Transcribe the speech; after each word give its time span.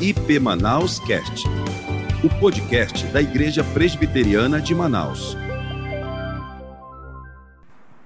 IP 0.00 0.38
Manaus 0.38 1.00
Cast, 1.00 1.46
o 2.22 2.28
podcast 2.38 3.06
da 3.06 3.22
Igreja 3.22 3.64
Presbiteriana 3.64 4.60
de 4.60 4.74
Manaus. 4.74 5.34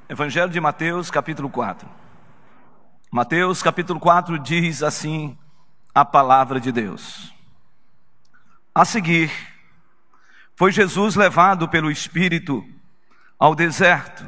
Evangelho 0.08 0.50
de 0.50 0.60
Mateus, 0.60 1.10
capítulo 1.10 1.50
4. 1.50 1.88
Mateus, 3.10 3.60
capítulo 3.60 3.98
4 3.98 4.38
diz 4.38 4.84
assim 4.84 5.36
a 5.92 6.04
palavra 6.04 6.60
de 6.60 6.70
Deus. 6.70 7.34
A 8.72 8.84
seguir, 8.84 9.32
foi 10.54 10.70
Jesus 10.70 11.16
levado 11.16 11.68
pelo 11.68 11.90
Espírito 11.90 12.64
ao 13.36 13.52
deserto 13.52 14.24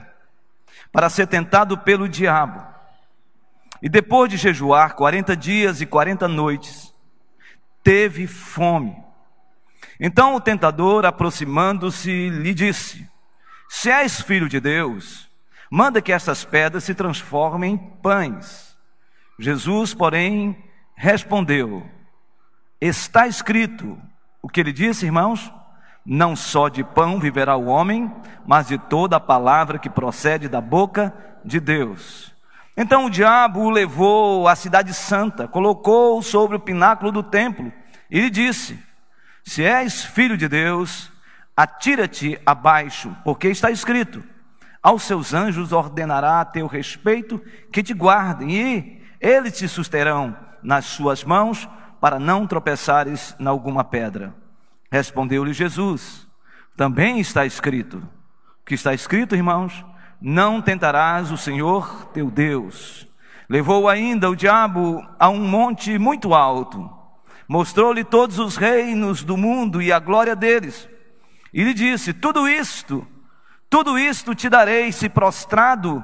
para 0.91 1.09
ser 1.09 1.29
tentado 1.29 1.79
pelo 1.79 2.09
diabo. 2.09 2.61
E 3.81 3.89
depois 3.89 4.29
de 4.29 4.37
jejuar 4.37 4.97
40 4.97 5.37
dias 5.37 5.81
e 5.81 5.87
40 5.87 6.27
noites, 6.27 6.92
teve 7.83 8.27
fome. 8.27 8.97
Então 9.99 10.35
o 10.35 10.41
tentador, 10.41 11.05
aproximando-se, 11.05 12.31
lhe 12.31 12.55
disse: 12.55 13.09
Se 13.69 13.91
és 13.91 14.21
filho 14.21 14.49
de 14.49 14.61
Deus, 14.61 15.29
manda 15.71 16.03
que 16.03 16.13
essas 16.13 16.45
pedras 16.45 16.85
se 16.85 16.95
transformem 16.95 17.75
em 17.75 17.79
pães. 17.79 18.77
Jesus, 19.39 19.95
porém, 19.95 20.57
respondeu: 20.97 21.87
Está 22.81 23.27
escrito, 23.27 23.99
o 24.41 24.49
que 24.49 24.61
ele 24.61 24.73
disse, 24.73 25.07
irmãos? 25.07 25.53
Não 26.05 26.35
só 26.35 26.69
de 26.69 26.83
pão 26.83 27.21
viverá 27.21 27.57
o 27.57 27.67
homem, 27.67 28.13
mas 28.45 28.67
de 28.67 28.77
toda 28.77 29.17
a 29.17 29.21
palavra 29.21 29.79
que 29.79 29.89
procede 29.89 30.49
da 30.49 30.61
boca 30.61 31.15
de 31.45 31.61
Deus. 31.61 32.32
Então 32.77 33.07
o 33.07 33.11
diabo 33.11 33.61
o 33.61 33.71
levou 33.71 34.49
à 34.49 34.57
cidade 34.57 34.95
santa, 34.95 35.47
colocou 35.47 36.23
sobre 36.23 36.57
o 36.57 36.61
pináculo 36.61 37.13
do 37.13 37.23
templo 37.23 37.73
e 38.11 38.21
lhe 38.21 38.31
disse: 38.31 38.79
Se 39.45 39.63
és 39.63 40.05
filho 40.05 40.37
de 40.37 40.49
Deus, 40.49 41.11
atira-te 41.57 42.41
abaixo, 42.47 43.15
porque 43.25 43.49
está 43.49 43.71
escrito: 43.71 44.23
Aos 44.83 45.03
seus 45.03 45.35
anjos 45.35 45.73
ordenará 45.73 46.41
a 46.41 46.45
teu 46.45 46.67
respeito 46.67 47.43
que 47.71 47.83
te 47.83 47.93
guardem, 47.93 48.51
e 48.53 49.03
eles 49.21 49.57
te 49.59 49.69
susterão 49.69 50.37
nas 50.63 50.87
suas 50.87 51.25
mãos, 51.25 51.69
para 52.01 52.19
não 52.19 52.47
tropeçares 52.47 53.37
em 53.39 53.47
alguma 53.47 53.85
pedra. 53.85 54.35
Respondeu-lhe 54.91 55.53
Jesus: 55.53 56.27
Também 56.75 57.21
está 57.21 57.45
escrito. 57.45 57.99
O 57.99 58.65
que 58.65 58.75
está 58.75 58.95
escrito, 58.95 59.35
irmãos? 59.35 59.85
Não 60.23 60.63
tentarás 60.63 61.33
o 61.33 61.37
Senhor 61.37 62.07
teu 62.13 62.31
Deus. 62.31 63.07
Levou 63.49 63.89
ainda 63.89 64.31
o 64.31 64.37
diabo 64.37 65.05
a 65.19 65.29
um 65.29 65.47
monte 65.47 65.99
muito 65.99 66.33
alto, 66.33 66.91
mostrou-lhe 67.49 68.05
todos 68.05 68.39
os 68.39 68.57
reinos 68.57 69.25
do 69.25 69.37
mundo 69.37 69.83
e 69.83 69.93
a 69.93 69.99
glória 69.99 70.37
deles, 70.37 70.89
e 71.53 71.65
lhe 71.65 71.75
disse: 71.75 72.13
Tudo 72.13 72.49
isto, 72.49 73.07
tudo 73.69 73.99
isto 73.99 74.35
te 74.35 74.49
darei 74.49 74.93
se 74.93 75.09
prostrado 75.09 76.03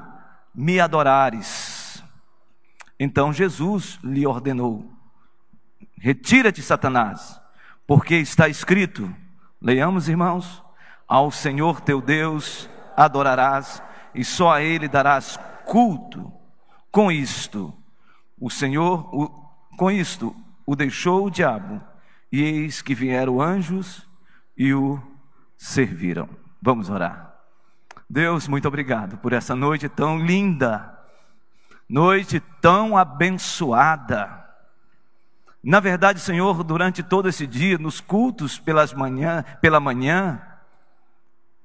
me 0.53 0.79
adorares. 0.79 2.03
Então 2.99 3.31
Jesus 3.31 3.97
lhe 4.03 4.27
ordenou: 4.27 4.91
Retira-te, 5.97 6.61
Satanás 6.61 7.39
porque 7.89 8.17
está 8.17 8.47
escrito, 8.47 9.11
leiamos 9.59 10.07
irmãos, 10.07 10.63
ao 11.07 11.31
Senhor 11.31 11.81
teu 11.81 11.99
Deus 11.99 12.69
adorarás 12.95 13.81
e 14.13 14.23
só 14.23 14.53
a 14.53 14.61
Ele 14.61 14.87
darás 14.87 15.39
culto. 15.65 16.31
Com 16.91 17.11
isto, 17.11 17.73
o 18.39 18.49
Senhor, 18.49 19.13
o, 19.13 19.27
com 19.77 19.91
isto, 19.91 20.35
o 20.65 20.75
deixou 20.75 21.25
o 21.25 21.29
diabo, 21.29 21.81
e 22.31 22.41
eis 22.41 22.81
que 22.81 22.95
vieram 22.95 23.41
anjos 23.41 24.07
e 24.57 24.73
o 24.73 25.01
serviram. 25.57 26.29
Vamos 26.61 26.89
orar. 26.89 27.33
Deus, 28.09 28.47
muito 28.47 28.67
obrigado 28.67 29.17
por 29.17 29.33
essa 29.33 29.55
noite 29.55 29.87
tão 29.87 30.17
linda, 30.17 30.97
noite 31.87 32.39
tão 32.59 32.97
abençoada. 32.97 34.39
Na 35.63 35.79
verdade, 35.79 36.19
Senhor, 36.19 36.63
durante 36.63 37.03
todo 37.03 37.27
esse 37.29 37.45
dia, 37.45 37.77
nos 37.77 37.99
cultos 37.99 38.57
pelas 38.57 38.93
manhã, 38.93 39.43
pela 39.61 39.79
manhã, 39.79 40.41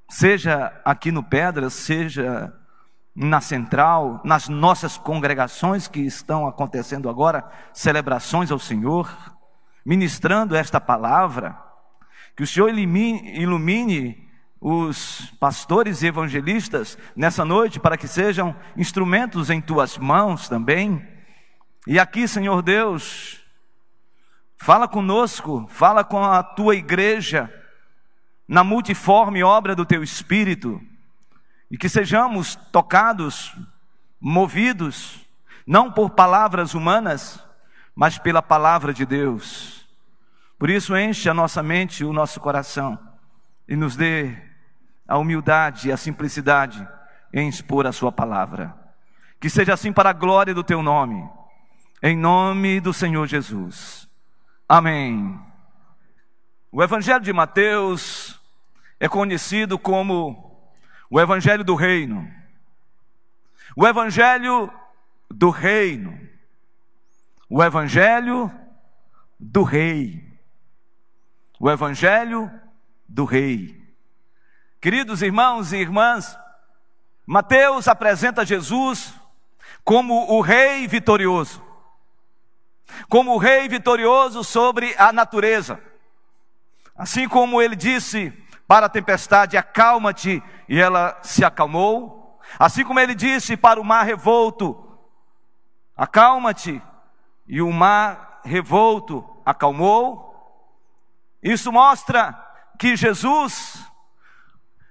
seja 0.08 0.72
aqui 0.84 1.10
no 1.10 1.22
Pedras, 1.22 1.72
seja 1.74 2.52
na 3.14 3.40
central, 3.40 4.20
nas 4.24 4.48
nossas 4.48 4.98
congregações 4.98 5.86
que 5.86 6.00
estão 6.00 6.46
acontecendo 6.46 7.08
agora, 7.08 7.48
celebrações 7.72 8.50
ao 8.50 8.58
Senhor, 8.58 9.14
ministrando 9.86 10.56
esta 10.56 10.80
palavra, 10.80 11.56
que 12.36 12.42
o 12.42 12.46
Senhor 12.46 12.68
ilumine, 12.68 13.40
ilumine 13.40 14.28
os 14.60 15.32
pastores 15.38 16.02
e 16.02 16.06
evangelistas 16.06 16.98
nessa 17.14 17.44
noite 17.44 17.78
para 17.78 17.96
que 17.96 18.08
sejam 18.08 18.56
instrumentos 18.76 19.50
em 19.50 19.60
tuas 19.60 19.98
mãos 19.98 20.48
também. 20.48 21.06
E 21.86 21.98
aqui, 21.98 22.26
Senhor 22.26 22.62
Deus, 22.62 23.44
Fala 24.64 24.88
conosco, 24.88 25.66
fala 25.68 26.02
com 26.02 26.24
a 26.24 26.42
tua 26.42 26.74
igreja, 26.74 27.52
na 28.46 28.62
multiforme 28.62 29.42
obra 29.42 29.74
do 29.74 29.86
teu 29.86 30.02
Espírito, 30.02 30.80
e 31.70 31.78
que 31.78 31.88
sejamos 31.88 32.56
tocados, 32.70 33.54
movidos, 34.20 35.26
não 35.66 35.90
por 35.90 36.10
palavras 36.10 36.74
humanas, 36.74 37.42
mas 37.94 38.18
pela 38.18 38.42
palavra 38.42 38.92
de 38.92 39.06
Deus. 39.06 39.88
Por 40.58 40.68
isso, 40.68 40.96
enche 40.96 41.28
a 41.28 41.34
nossa 41.34 41.62
mente 41.62 42.04
o 42.04 42.12
nosso 42.12 42.40
coração, 42.40 42.98
e 43.66 43.74
nos 43.74 43.96
dê 43.96 44.36
a 45.08 45.18
humildade 45.18 45.88
e 45.88 45.92
a 45.92 45.96
simplicidade 45.96 46.86
em 47.32 47.48
expor 47.48 47.86
a 47.86 47.92
Sua 47.92 48.12
palavra. 48.12 48.74
Que 49.40 49.50
seja 49.50 49.74
assim 49.74 49.92
para 49.92 50.10
a 50.10 50.14
glória 50.14 50.54
do 50.54 50.62
Teu 50.62 50.82
nome, 50.82 51.28
em 52.02 52.16
nome 52.16 52.80
do 52.80 52.92
Senhor 52.92 53.26
Jesus. 53.26 54.08
Amém. 54.68 55.53
O 56.76 56.82
Evangelho 56.82 57.20
de 57.20 57.32
Mateus 57.32 58.36
é 58.98 59.08
conhecido 59.08 59.78
como 59.78 60.68
o 61.08 61.20
Evangelho 61.20 61.62
do 61.62 61.76
Reino. 61.76 62.28
O 63.76 63.86
Evangelho 63.86 64.68
do 65.30 65.50
Reino. 65.50 66.18
O 67.48 67.62
Evangelho 67.62 68.50
do 69.38 69.62
Rei. 69.62 70.36
O 71.60 71.70
Evangelho 71.70 72.50
do 73.08 73.24
Rei. 73.24 73.80
Queridos 74.80 75.22
irmãos 75.22 75.72
e 75.72 75.76
irmãs, 75.76 76.36
Mateus 77.24 77.86
apresenta 77.86 78.44
Jesus 78.44 79.14
como 79.84 80.28
o 80.28 80.40
Rei 80.40 80.88
vitorioso 80.88 81.62
como 83.08 83.32
o 83.32 83.38
rei 83.38 83.68
vitorioso 83.68 84.44
sobre 84.44 84.94
a 84.96 85.12
natureza. 85.12 85.80
Assim 86.96 87.28
como 87.28 87.60
ele 87.60 87.74
disse 87.74 88.32
para 88.66 88.86
a 88.86 88.88
tempestade: 88.88 89.56
Acalma-te, 89.56 90.42
e 90.68 90.80
ela 90.80 91.18
se 91.22 91.44
acalmou. 91.44 92.38
Assim 92.58 92.84
como 92.84 93.00
ele 93.00 93.14
disse 93.14 93.56
para 93.56 93.80
o 93.80 93.84
mar 93.84 94.04
revolto: 94.04 94.98
Acalma-te, 95.96 96.80
e 97.46 97.60
o 97.60 97.72
mar 97.72 98.40
revolto 98.44 99.24
acalmou. 99.44 100.32
Isso 101.42 101.70
mostra 101.72 102.40
que 102.78 102.96
Jesus, 102.96 103.84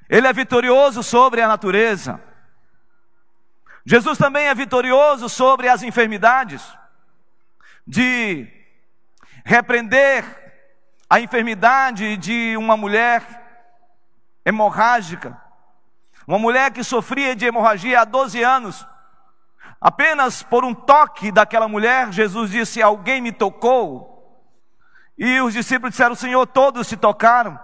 ele 0.09 0.27
é 0.27 0.33
vitorioso 0.33 1.01
sobre 1.01 1.41
a 1.41 1.47
natureza. 1.47 2.21
Jesus 3.85 4.17
também 4.17 4.47
é 4.47 4.55
vitorioso 4.55 5.27
sobre 5.27 5.67
as 5.67 5.83
enfermidades 5.83 6.63
de 7.85 8.47
repreender 9.43 10.42
a 11.13 11.19
enfermidade 11.19 12.17
de 12.17 12.57
uma 12.57 12.75
mulher 12.75 13.21
hemorrágica, 14.43 15.39
uma 16.25 16.39
mulher 16.39 16.71
que 16.71 16.83
sofria 16.83 17.35
de 17.35 17.45
hemorragia 17.45 18.01
há 18.01 18.03
12 18.03 18.41
anos. 18.41 18.87
Apenas 19.79 20.41
por 20.41 20.65
um 20.65 20.73
toque 20.73 21.31
daquela 21.31 21.67
mulher, 21.67 22.11
Jesus 22.11 22.49
disse: 22.49 22.81
Alguém 22.81 23.21
me 23.21 23.31
tocou. 23.31 24.41
E 25.15 25.39
os 25.39 25.53
discípulos 25.53 25.91
disseram: 25.91 26.15
Senhor, 26.15 26.47
todos 26.47 26.87
te 26.87 26.97
tocaram. 26.97 27.59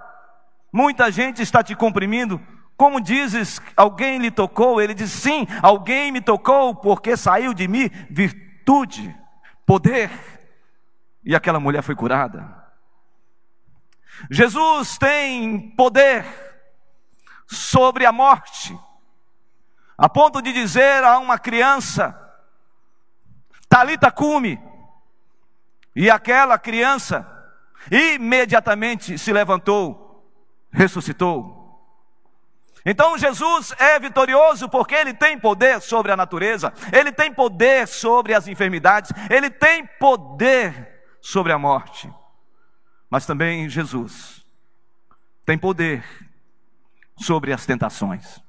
Muita 0.72 1.10
gente 1.10 1.42
está 1.42 1.64
te 1.64 1.76
comprimindo. 1.76 2.40
Como 2.78 3.02
dizes, 3.02 3.60
alguém 3.76 4.20
lhe 4.20 4.30
tocou? 4.30 4.80
Ele 4.80 4.94
disse: 4.94 5.22
Sim, 5.22 5.48
alguém 5.64 6.12
me 6.12 6.22
tocou, 6.22 6.76
porque 6.76 7.18
saiu 7.18 7.52
de 7.56 7.68
mim 7.68 7.90
virtude 8.12 9.18
poder, 9.66 10.12
e 11.24 11.36
aquela 11.36 11.60
mulher 11.60 11.82
foi 11.82 11.96
curada. 11.96 12.59
Jesus 14.30 14.98
tem 14.98 15.72
poder 15.76 16.26
sobre 17.48 18.06
a 18.06 18.12
morte, 18.12 18.78
a 19.98 20.08
ponto 20.08 20.42
de 20.42 20.54
dizer 20.54 21.04
a 21.04 21.18
uma 21.20 21.38
criança, 21.38 22.16
Talita 23.70 24.10
cume, 24.12 24.60
E 25.96 26.10
aquela 26.10 26.58
criança 26.58 27.28
imediatamente 27.92 29.18
se 29.18 29.32
levantou, 29.32 30.26
ressuscitou. 30.72 31.60
Então 32.86 33.18
Jesus 33.18 33.74
é 33.78 34.00
vitorioso 34.00 34.70
porque 34.70 34.96
ele 34.96 35.14
tem 35.14 35.38
poder 35.38 35.82
sobre 35.82 36.12
a 36.12 36.18
natureza, 36.18 36.74
ele 36.92 37.12
tem 37.12 37.32
poder 37.32 37.88
sobre 37.88 38.34
as 38.34 38.48
enfermidades, 38.48 39.12
ele 39.30 39.50
tem 39.50 39.86
poder 40.00 41.04
sobre 41.22 41.52
a 41.52 41.60
morte. 41.60 42.12
Mas 43.10 43.26
também 43.26 43.68
Jesus 43.68 44.46
tem 45.46 45.58
poder 45.58 46.04
sobre 47.18 47.52
as 47.52 47.66
tentações. 47.66 48.42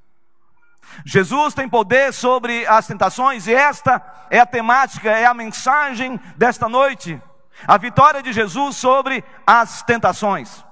Jesus 1.05 1.55
tem 1.55 1.69
poder 1.69 2.13
sobre 2.13 2.67
as 2.67 2.87
tentações 2.87 3.47
e 3.47 3.55
esta 3.55 4.03
é 4.29 4.39
a 4.39 4.47
temática, 4.47 5.11
é 5.11 5.25
a 5.25 5.35
mensagem 5.35 6.19
desta 6.37 6.69
noite. 6.69 7.21
A 7.67 7.79
vitória 7.79 8.23
de 8.23 8.33
Jesus 8.33 8.77
sobre 8.77 9.25
as 9.47 9.83
tentações. 9.83 10.65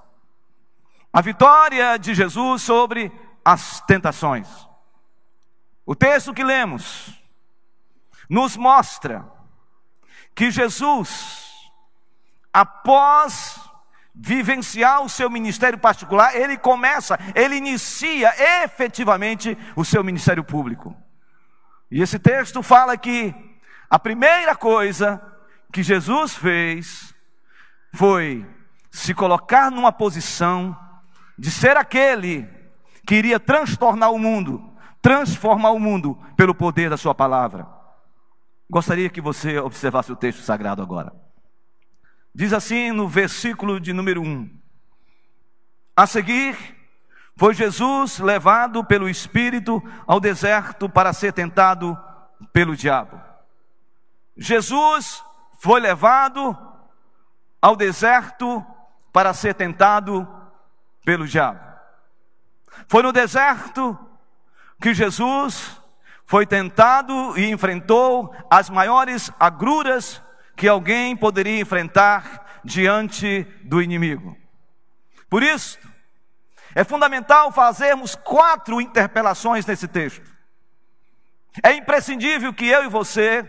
A 1.12 1.20
vitória 1.20 1.98
de 1.98 2.14
Jesus 2.14 2.62
sobre 2.62 3.12
as 3.44 3.80
tentações. 3.82 4.48
O 5.86 5.94
texto 5.94 6.34
que 6.34 6.44
lemos 6.44 7.14
nos 8.28 8.56
mostra 8.56 9.24
que 10.34 10.50
Jesus, 10.50 11.54
após 12.52 13.67
vivenciar 14.20 15.02
o 15.02 15.08
seu 15.08 15.30
ministério 15.30 15.78
particular, 15.78 16.34
ele 16.34 16.58
começa, 16.58 17.16
ele 17.36 17.54
inicia 17.54 18.32
efetivamente 18.64 19.56
o 19.76 19.84
seu 19.84 20.02
ministério 20.02 20.42
público. 20.42 20.96
E 21.88 22.02
esse 22.02 22.18
texto 22.18 22.62
fala 22.62 22.96
que 22.96 23.32
a 23.88 23.98
primeira 23.98 24.56
coisa 24.56 25.22
que 25.72 25.82
Jesus 25.82 26.34
fez 26.34 27.14
foi 27.94 28.44
se 28.90 29.14
colocar 29.14 29.70
numa 29.70 29.92
posição 29.92 30.76
de 31.38 31.50
ser 31.50 31.76
aquele 31.76 32.48
que 33.06 33.14
iria 33.14 33.38
transtornar 33.38 34.10
o 34.10 34.18
mundo, 34.18 34.72
transformar 35.00 35.70
o 35.70 35.78
mundo 35.78 36.18
pelo 36.36 36.54
poder 36.54 36.90
da 36.90 36.96
Sua 36.96 37.14
palavra. 37.14 37.66
Gostaria 38.68 39.08
que 39.08 39.20
você 39.20 39.58
observasse 39.58 40.10
o 40.10 40.16
texto 40.16 40.42
sagrado 40.42 40.82
agora. 40.82 41.27
Diz 42.38 42.52
assim 42.52 42.92
no 42.92 43.08
versículo 43.08 43.80
de 43.80 43.92
número 43.92 44.22
1: 44.22 44.48
A 45.96 46.06
seguir, 46.06 46.56
foi 47.36 47.52
Jesus 47.52 48.20
levado 48.20 48.84
pelo 48.84 49.08
Espírito 49.08 49.82
ao 50.06 50.20
deserto 50.20 50.88
para 50.88 51.12
ser 51.12 51.32
tentado 51.32 51.98
pelo 52.52 52.76
diabo. 52.76 53.20
Jesus 54.36 55.20
foi 55.58 55.80
levado 55.80 56.56
ao 57.60 57.74
deserto 57.74 58.64
para 59.12 59.34
ser 59.34 59.54
tentado 59.54 60.24
pelo 61.04 61.26
diabo. 61.26 61.58
Foi 62.86 63.02
no 63.02 63.10
deserto 63.10 63.98
que 64.80 64.94
Jesus 64.94 65.82
foi 66.24 66.46
tentado 66.46 67.36
e 67.36 67.50
enfrentou 67.50 68.32
as 68.48 68.70
maiores 68.70 69.28
agruras 69.40 70.22
que 70.58 70.66
alguém 70.66 71.16
poderia 71.16 71.60
enfrentar 71.60 72.60
diante 72.64 73.44
do 73.62 73.80
inimigo. 73.80 74.36
Por 75.30 75.40
isso, 75.40 75.78
é 76.74 76.82
fundamental 76.82 77.52
fazermos 77.52 78.16
quatro 78.16 78.80
interpelações 78.80 79.64
nesse 79.64 79.86
texto. 79.86 80.28
É 81.62 81.72
imprescindível 81.74 82.52
que 82.52 82.66
eu 82.66 82.84
e 82.84 82.88
você 82.88 83.48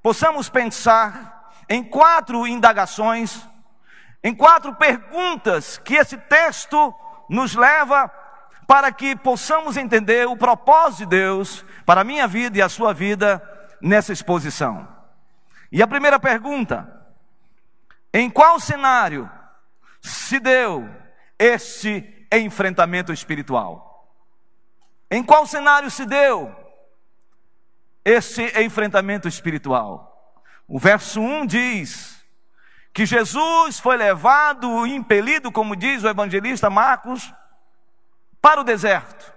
possamos 0.00 0.48
pensar 0.48 1.52
em 1.68 1.82
quatro 1.82 2.46
indagações, 2.46 3.44
em 4.22 4.32
quatro 4.32 4.72
perguntas 4.76 5.78
que 5.78 5.96
esse 5.96 6.16
texto 6.16 6.94
nos 7.28 7.56
leva 7.56 8.08
para 8.68 8.92
que 8.92 9.16
possamos 9.16 9.76
entender 9.76 10.28
o 10.28 10.36
propósito 10.36 10.98
de 10.98 11.06
Deus 11.06 11.64
para 11.84 12.02
a 12.02 12.04
minha 12.04 12.28
vida 12.28 12.58
e 12.58 12.62
a 12.62 12.68
sua 12.68 12.94
vida 12.94 13.42
nessa 13.80 14.12
exposição. 14.12 14.95
E 15.76 15.82
a 15.82 15.86
primeira 15.86 16.18
pergunta: 16.18 17.06
em 18.10 18.30
qual 18.30 18.58
cenário 18.58 19.30
se 20.00 20.40
deu 20.40 20.88
este 21.38 22.26
enfrentamento 22.32 23.12
espiritual? 23.12 24.10
Em 25.10 25.22
qual 25.22 25.46
cenário 25.46 25.90
se 25.90 26.06
deu 26.06 26.50
este 28.02 28.58
enfrentamento 28.58 29.28
espiritual? 29.28 30.34
O 30.66 30.78
verso 30.78 31.20
1 31.20 31.44
diz 31.44 32.24
que 32.90 33.04
Jesus 33.04 33.78
foi 33.78 33.98
levado, 33.98 34.86
impelido, 34.86 35.52
como 35.52 35.76
diz 35.76 36.02
o 36.02 36.08
evangelista 36.08 36.70
Marcos, 36.70 37.30
para 38.40 38.62
o 38.62 38.64
deserto. 38.64 39.30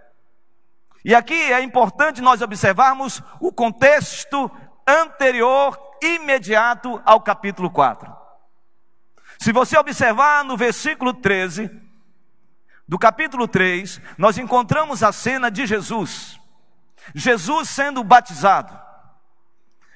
E 1.04 1.14
aqui 1.14 1.52
é 1.52 1.62
importante 1.62 2.22
nós 2.22 2.42
observarmos 2.42 3.22
o 3.42 3.52
contexto 3.52 4.50
anterior, 4.88 5.89
imediato 6.02 7.02
ao 7.06 7.22
capítulo 7.22 7.70
4. 7.70 8.16
Se 9.40 9.52
você 9.52 9.78
observar 9.78 10.44
no 10.44 10.58
versículo 10.58 11.14
13 11.14 11.70
do 12.88 13.00
capítulo 13.00 13.48
3, 13.48 14.02
nós 14.18 14.38
encontramos 14.38 15.04
a 15.04 15.12
cena 15.12 15.50
de 15.50 15.66
Jesus. 15.66 16.40
Jesus 17.16 17.70
sendo 17.70 18.04
batizado. 18.04 18.78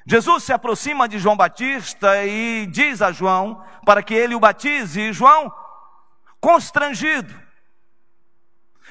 Jesus 0.05 0.44
se 0.44 0.53
aproxima 0.53 1.07
de 1.07 1.17
João 1.17 1.35
Batista 1.35 2.23
e 2.25 2.67
diz 2.67 3.01
a 3.01 3.11
João 3.11 3.63
para 3.85 4.03
que 4.03 4.13
ele 4.13 4.35
o 4.35 4.39
batize, 4.39 5.00
e 5.00 5.13
João, 5.13 5.53
constrangido, 6.39 7.33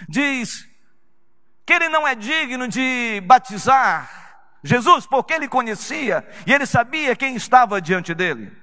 diz 0.08 0.66
que 1.64 1.72
ele 1.72 1.88
não 1.88 2.06
é 2.06 2.14
digno 2.14 2.66
de 2.66 3.22
batizar 3.26 4.21
Jesus, 4.62 5.06
porque 5.06 5.32
ele 5.32 5.48
conhecia 5.48 6.26
e 6.46 6.52
ele 6.52 6.66
sabia 6.66 7.16
quem 7.16 7.34
estava 7.34 7.80
diante 7.80 8.14
dele. 8.14 8.56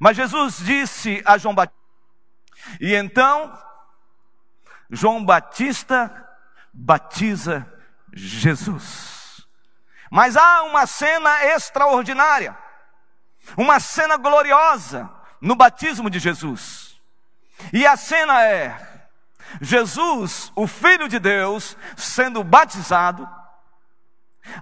Mas 0.00 0.16
Jesus 0.16 0.58
disse 0.58 1.22
a 1.24 1.38
João 1.38 1.54
Batista, 1.54 1.78
e 2.80 2.94
então 2.94 3.56
João 4.90 5.24
Batista 5.24 6.28
batiza 6.72 7.66
Jesus. 8.12 9.46
Mas 10.10 10.36
há 10.36 10.62
uma 10.64 10.86
cena 10.86 11.44
extraordinária, 11.46 12.56
uma 13.56 13.80
cena 13.80 14.16
gloriosa 14.16 15.10
no 15.40 15.54
batismo 15.54 16.10
de 16.10 16.18
Jesus. 16.18 17.00
E 17.72 17.86
a 17.86 17.96
cena 17.96 18.42
é 18.42 19.08
Jesus, 19.60 20.52
o 20.54 20.66
Filho 20.66 21.08
de 21.08 21.18
Deus, 21.18 21.76
sendo 21.96 22.42
batizado, 22.42 23.28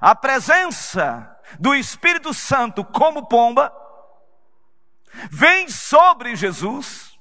a 0.01 0.15
presença 0.15 1.37
do 1.59 1.75
Espírito 1.75 2.33
Santo 2.33 2.85
como 2.85 3.27
pomba, 3.27 3.73
vem 5.31 5.69
sobre 5.69 6.37
Jesus, 6.37 7.19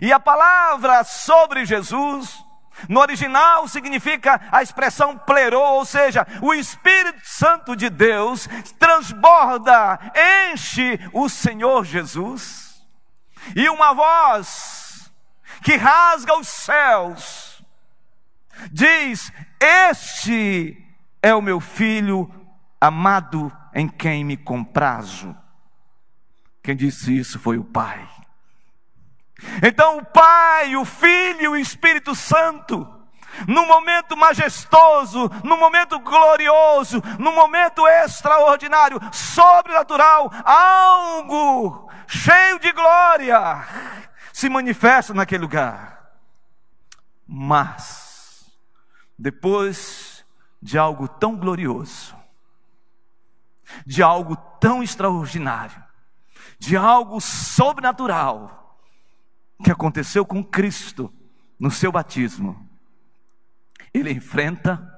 e 0.00 0.12
a 0.12 0.20
palavra 0.20 1.04
sobre 1.04 1.64
Jesus 1.64 2.42
no 2.88 3.00
original 3.00 3.68
significa 3.68 4.40
a 4.50 4.62
expressão 4.62 5.16
plerou, 5.16 5.74
ou 5.74 5.84
seja, 5.84 6.26
o 6.42 6.52
Espírito 6.52 7.20
Santo 7.24 7.76
de 7.76 7.88
Deus 7.88 8.48
transborda, 8.78 9.98
enche 10.52 10.98
o 11.12 11.28
Senhor 11.28 11.84
Jesus, 11.84 12.82
e 13.54 13.68
uma 13.68 13.92
voz 13.92 15.12
que 15.62 15.76
rasga 15.76 16.36
os 16.38 16.48
céus 16.48 17.44
diz: 18.70 19.32
Este 19.60 20.83
é 21.24 21.34
o 21.34 21.40
meu 21.40 21.58
filho 21.58 22.30
amado 22.78 23.50
em 23.74 23.88
quem 23.88 24.22
me 24.22 24.36
comprazo. 24.36 25.34
Quem 26.62 26.76
disse 26.76 27.16
isso 27.16 27.38
foi 27.38 27.56
o 27.56 27.64
Pai. 27.64 28.06
Então 29.62 29.96
o 29.96 30.04
Pai, 30.04 30.76
o 30.76 30.84
Filho 30.84 31.40
e 31.40 31.48
o 31.48 31.56
Espírito 31.56 32.14
Santo, 32.14 32.86
no 33.48 33.64
momento 33.64 34.14
majestoso, 34.14 35.30
no 35.42 35.56
momento 35.56 35.98
glorioso, 35.98 37.02
no 37.18 37.32
momento 37.32 37.88
extraordinário, 37.88 39.00
sobrenatural, 39.10 40.30
algo 40.44 41.90
cheio 42.06 42.58
de 42.58 42.70
glória 42.70 43.64
se 44.30 44.50
manifesta 44.50 45.14
naquele 45.14 45.40
lugar. 45.40 46.04
Mas, 47.26 48.44
depois 49.18 50.13
de 50.64 50.78
algo 50.78 51.06
tão 51.06 51.36
glorioso, 51.36 52.16
de 53.84 54.02
algo 54.02 54.34
tão 54.58 54.82
extraordinário, 54.82 55.84
de 56.58 56.74
algo 56.74 57.20
sobrenatural, 57.20 58.80
que 59.62 59.70
aconteceu 59.70 60.24
com 60.24 60.42
Cristo 60.42 61.12
no 61.60 61.70
seu 61.70 61.92
batismo, 61.92 62.66
ele 63.92 64.10
enfrenta 64.10 64.90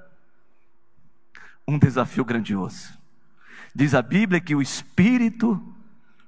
um 1.67 1.77
desafio 1.77 2.25
grandioso. 2.25 2.97
Diz 3.75 3.93
a 3.93 4.03
Bíblia 4.03 4.41
que 4.41 4.55
o 4.55 4.63
Espírito 4.63 5.75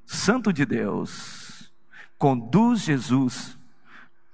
Santo 0.05 0.53
de 0.53 0.67
Deus, 0.67 1.73
conduz 2.19 2.81
Jesus 2.81 3.57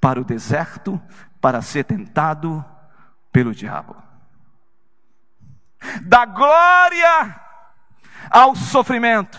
para 0.00 0.18
o 0.18 0.24
deserto 0.24 0.98
para 1.42 1.60
ser 1.60 1.84
tentado 1.84 2.64
pelo 3.30 3.54
diabo. 3.54 4.13
Da 6.02 6.24
glória 6.24 7.40
ao 8.30 8.56
sofrimento, 8.56 9.38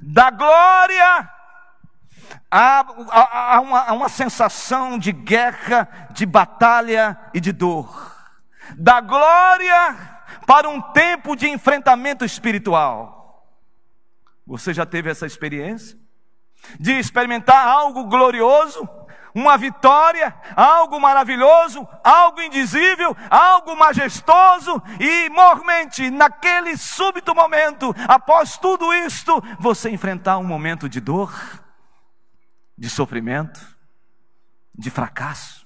da 0.00 0.30
glória 0.30 1.30
a, 2.50 2.80
a, 3.10 3.56
a, 3.56 3.60
uma, 3.60 3.80
a 3.80 3.92
uma 3.92 4.08
sensação 4.08 4.98
de 4.98 5.12
guerra, 5.12 6.08
de 6.10 6.24
batalha 6.24 7.18
e 7.34 7.40
de 7.40 7.52
dor, 7.52 8.14
da 8.76 9.00
glória 9.00 9.96
para 10.46 10.68
um 10.68 10.80
tempo 10.80 11.36
de 11.36 11.48
enfrentamento 11.48 12.24
espiritual. 12.24 13.44
Você 14.46 14.72
já 14.72 14.86
teve 14.86 15.10
essa 15.10 15.26
experiência? 15.26 15.98
De 16.78 16.92
experimentar 16.92 17.66
algo 17.66 18.04
glorioso? 18.04 18.88
Uma 19.36 19.58
vitória, 19.58 20.34
algo 20.56 20.98
maravilhoso, 20.98 21.86
algo 22.02 22.40
indizível, 22.40 23.14
algo 23.28 23.76
majestoso, 23.76 24.82
e 24.98 25.28
mormente, 25.28 26.10
naquele 26.10 26.74
súbito 26.78 27.34
momento, 27.34 27.94
após 28.08 28.56
tudo 28.56 28.94
isto, 28.94 29.42
você 29.58 29.90
enfrentar 29.90 30.38
um 30.38 30.44
momento 30.44 30.88
de 30.88 31.00
dor, 31.00 31.34
de 32.78 32.88
sofrimento, 32.88 33.60
de 34.74 34.88
fracasso. 34.88 35.65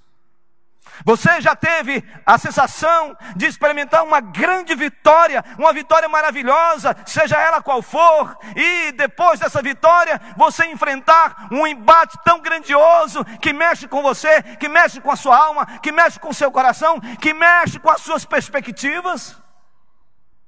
Você 1.05 1.41
já 1.41 1.57
teve 1.57 2.05
a 2.25 2.37
sensação 2.39 3.17
de 3.37 3.47
experimentar 3.47 4.05
uma 4.05 4.21
grande 4.21 4.75
vitória, 4.75 5.45
uma 5.59 5.73
vitória 5.73 6.09
maravilhosa, 6.09 6.97
seja 7.07 7.41
ela 7.41 7.63
qual 7.63 7.83
for, 7.83 8.37
e 8.55 8.93
depois 8.93 9.41
dessa 9.41 9.63
vitória 9.63 10.21
você 10.37 10.67
enfrentar 10.67 11.49
um 11.51 11.67
embate 11.67 12.19
tão 12.25 12.41
grandioso 12.41 13.25
que 13.41 13.53
mexe 13.53 13.89
com 13.89 14.03
você, 14.03 14.43
que 14.57 14.69
mexe 14.69 15.01
com 15.01 15.11
a 15.11 15.17
sua 15.17 15.37
alma, 15.37 15.79
que 15.81 15.93
mexe 15.93 16.19
com 16.19 16.31
o 16.31 16.35
seu 16.35 16.51
coração, 16.51 17.01
que 17.01 17.33
mexe 17.33 17.79
com 17.79 17.91
as 17.91 18.01
suas 18.01 18.25
perspectivas? 18.25 19.37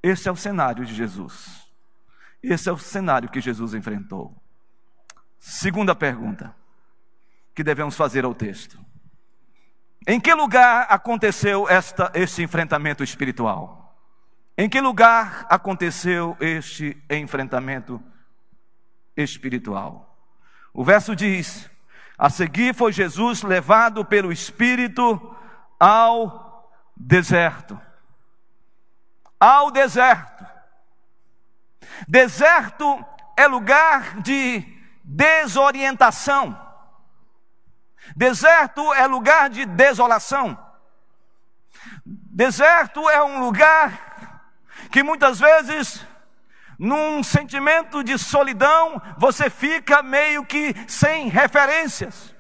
Esse 0.03 0.29
é 0.29 0.33
o 0.33 0.37
cenário 0.37 0.85
de 0.85 0.95
Jesus. 0.95 1.63
Esse 2.43 2.69
é 2.69 2.73
o 2.73 2.79
cenário 2.79 3.29
que 3.29 3.41
Jesus 3.41 3.73
enfrentou. 3.73 4.37
Segunda 5.39 5.95
pergunta 5.95 6.55
que 7.55 7.63
devemos 7.63 7.95
fazer 7.95 8.25
ao 8.25 8.35
texto. 8.35 8.92
Em 10.07 10.19
que 10.19 10.35
lugar 10.35 10.87
aconteceu 10.91 11.69
esta, 11.69 12.11
este 12.15 12.43
enfrentamento 12.43 13.05
espiritual? 13.05 13.97
Em 14.57 14.69
que 14.69 14.81
lugar 14.81 15.47
aconteceu 15.49 16.37
este 16.41 17.01
enfrentamento 17.09 18.03
espiritual? 19.17 20.17
O 20.73 20.85
verso 20.85 21.15
diz: 21.15 21.71
A 22.19 22.29
seguir 22.29 22.75
foi 22.75 22.93
Jesus 22.93 23.43
levado 23.43 24.05
pelo 24.05 24.33
Espírito 24.33 25.37
ao 25.79 26.73
deserto. 26.97 27.81
Ao 29.39 29.71
deserto. 29.71 30.47
Deserto 32.09 33.05
é 33.37 33.47
lugar 33.47 34.21
de 34.21 34.65
desorientação. 35.05 36.62
Deserto 38.17 38.93
é 38.95 39.07
lugar 39.07 39.49
de 39.49 39.65
desolação. 39.65 40.59
Deserto 42.05 43.09
é 43.09 43.23
um 43.23 43.41
lugar 43.41 44.43
que 44.91 45.03
muitas 45.03 45.39
vezes, 45.39 46.05
num 46.79 47.23
sentimento 47.23 48.03
de 48.03 48.19
solidão, 48.19 49.01
você 49.17 49.49
fica 49.49 50.03
meio 50.03 50.45
que 50.45 50.75
sem 50.89 51.29
referências. 51.29 52.35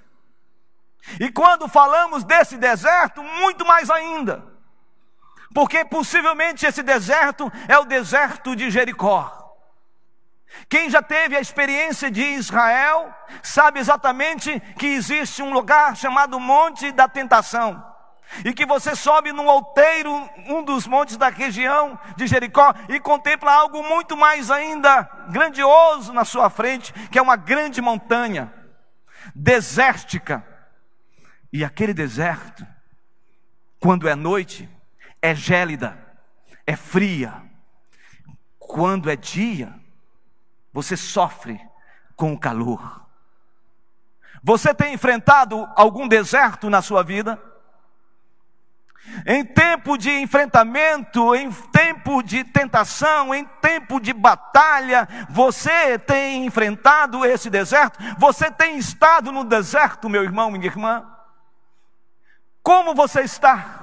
E 1.19 1.31
quando 1.31 1.69
falamos 1.69 2.25
desse 2.25 2.57
deserto, 2.57 3.23
muito 3.23 3.65
mais 3.65 3.91
ainda, 3.91 4.45
porque 5.55 5.85
possivelmente 5.85 6.65
esse 6.65 6.83
deserto 6.83 7.51
é 7.69 7.79
o 7.79 7.85
deserto 7.85 8.55
de 8.55 8.71
Jericó. 8.71 9.42
Quem 10.69 10.91
já 10.91 11.03
teve 11.03 11.37
a 11.37 11.41
experiência 11.41 12.11
de 12.11 12.23
Israel 12.23 13.15
sabe 13.43 13.81
exatamente 13.81 14.61
que 14.79 14.87
existe 14.87 15.43
um 15.43 15.53
lugar 15.53 15.97
chamado 15.97 16.39
Monte 16.41 16.93
da 16.93 17.09
Tentação. 17.09 17.93
E 18.45 18.53
que 18.53 18.65
você 18.65 18.97
sobe 18.97 19.33
num 19.33 19.47
outeiro, 19.47 20.11
um 20.47 20.63
dos 20.63 20.87
montes 20.87 21.19
da 21.19 21.29
região 21.29 21.99
de 22.17 22.27
Jericó, 22.27 22.73
e 22.89 22.99
contempla 22.99 23.53
algo 23.53 23.83
muito 23.83 24.17
mais 24.17 24.51
ainda 24.51 25.03
grandioso 25.29 26.13
na 26.13 26.25
sua 26.25 26.49
frente, 26.49 26.93
que 27.11 27.19
é 27.19 27.23
uma 27.23 27.37
grande 27.37 27.83
montanha, 27.83 28.53
desértica. 29.35 30.43
E 31.53 31.63
aquele 31.63 31.93
deserto, 31.93 32.67
quando 33.79 34.09
é 34.09 34.15
noite, 34.15 34.69
é 35.21 35.35
gélida, 35.35 35.99
é 36.67 36.75
fria. 36.75 37.43
Quando 38.59 39.11
é 39.11 39.17
dia, 39.17 39.75
você 40.73 40.97
sofre 40.97 41.61
com 42.17 42.33
o 42.33 42.39
calor. 42.39 43.03
Você 44.43 44.75
tem 44.75 44.95
enfrentado 44.95 45.69
algum 45.77 46.09
deserto 46.09 46.69
na 46.69 46.83
sua 46.83 47.03
vida? 47.03 47.41
Em 49.27 49.45
tempo 49.45 49.99
de 49.99 50.11
enfrentamento, 50.11 51.35
em 51.35 51.51
tempo 51.51 52.23
de 52.23 52.45
tentação, 52.45 53.35
em 53.35 53.45
tempo 53.61 54.01
de 54.01 54.13
batalha, 54.13 55.09
você 55.29 55.99
tem 55.99 56.47
enfrentado 56.47 57.25
esse 57.25 57.51
deserto? 57.51 57.99
Você 58.19 58.51
tem 58.51 58.79
estado 58.79 59.33
no 59.33 59.45
deserto, 59.45 60.09
meu 60.09 60.23
irmão, 60.23 60.51
minha 60.51 60.67
irmã? 60.67 61.05
Como 62.63 62.95
você 62.95 63.23
está? 63.23 63.82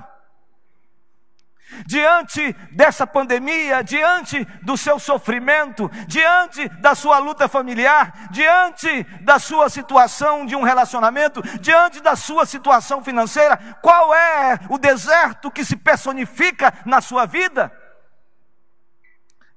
Diante 1.86 2.54
dessa 2.72 3.06
pandemia, 3.06 3.84
diante 3.84 4.44
do 4.64 4.78
seu 4.78 5.00
sofrimento, 5.00 5.90
diante 6.08 6.68
da 6.80 6.96
sua 6.96 7.20
luta 7.20 7.48
familiar, 7.48 8.30
diante 8.32 9.04
da 9.22 9.40
sua 9.40 9.70
situação 9.70 10.46
de 10.46 10.56
um 10.56 10.64
relacionamento, 10.64 11.42
diante 11.60 12.02
da 12.02 12.16
sua 12.16 12.46
situação 12.46 13.04
financeira, 13.04 13.58
qual 13.82 14.14
é 14.14 14.60
o 14.70 14.78
deserto 14.78 15.52
que 15.52 15.64
se 15.64 15.76
personifica 15.76 16.74
na 16.86 17.02
sua 17.02 17.26
vida? 17.26 17.72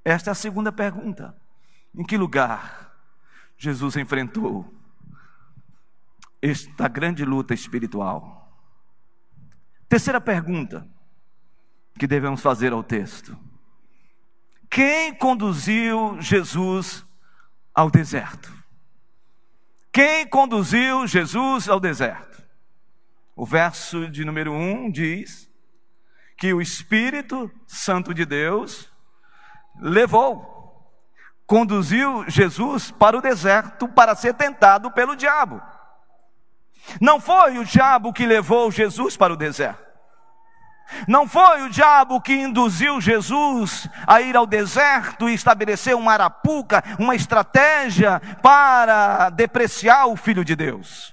Esta 0.04 0.30
é 0.30 0.32
a 0.32 0.34
segunda 0.34 0.72
pergunta. 0.72 1.34
Em 1.94 2.04
que 2.04 2.16
lugar 2.16 2.92
Jesus 3.56 3.96
enfrentou 3.96 4.72
esta 6.40 6.88
grande 6.88 7.24
luta 7.24 7.54
espiritual? 7.54 8.50
Terceira 9.88 10.20
pergunta 10.20 10.88
que 11.98 12.06
devemos 12.06 12.40
fazer 12.40 12.72
ao 12.72 12.82
texto. 12.82 13.38
Quem 14.70 15.14
conduziu 15.14 16.20
Jesus 16.20 17.04
ao 17.74 17.90
deserto? 17.90 18.52
Quem 19.92 20.26
conduziu 20.26 21.06
Jesus 21.06 21.68
ao 21.68 21.78
deserto? 21.78 22.42
O 23.36 23.44
verso 23.44 24.08
de 24.08 24.24
número 24.24 24.52
1 24.52 24.90
diz 24.90 25.50
que 26.38 26.54
o 26.54 26.60
Espírito 26.62 27.50
Santo 27.66 28.14
de 28.14 28.24
Deus 28.24 28.90
levou, 29.78 30.90
conduziu 31.46 32.24
Jesus 32.28 32.90
para 32.90 33.16
o 33.16 33.20
deserto 33.20 33.86
para 33.88 34.14
ser 34.14 34.34
tentado 34.34 34.90
pelo 34.90 35.14
diabo. 35.14 35.60
Não 37.00 37.20
foi 37.20 37.58
o 37.58 37.64
diabo 37.64 38.12
que 38.12 38.26
levou 38.26 38.70
Jesus 38.70 39.16
para 39.16 39.32
o 39.32 39.36
deserto. 39.36 39.91
Não 41.06 41.26
foi 41.26 41.62
o 41.62 41.70
diabo 41.70 42.20
que 42.20 42.34
induziu 42.34 43.00
Jesus 43.00 43.88
a 44.06 44.20
ir 44.20 44.36
ao 44.36 44.46
deserto 44.46 45.28
e 45.28 45.34
estabelecer 45.34 45.94
uma 45.96 46.12
arapuca, 46.12 46.82
uma 46.98 47.14
estratégia 47.14 48.20
para 48.42 49.30
depreciar 49.30 50.06
o 50.06 50.16
Filho 50.16 50.44
de 50.44 50.54
Deus. 50.54 51.12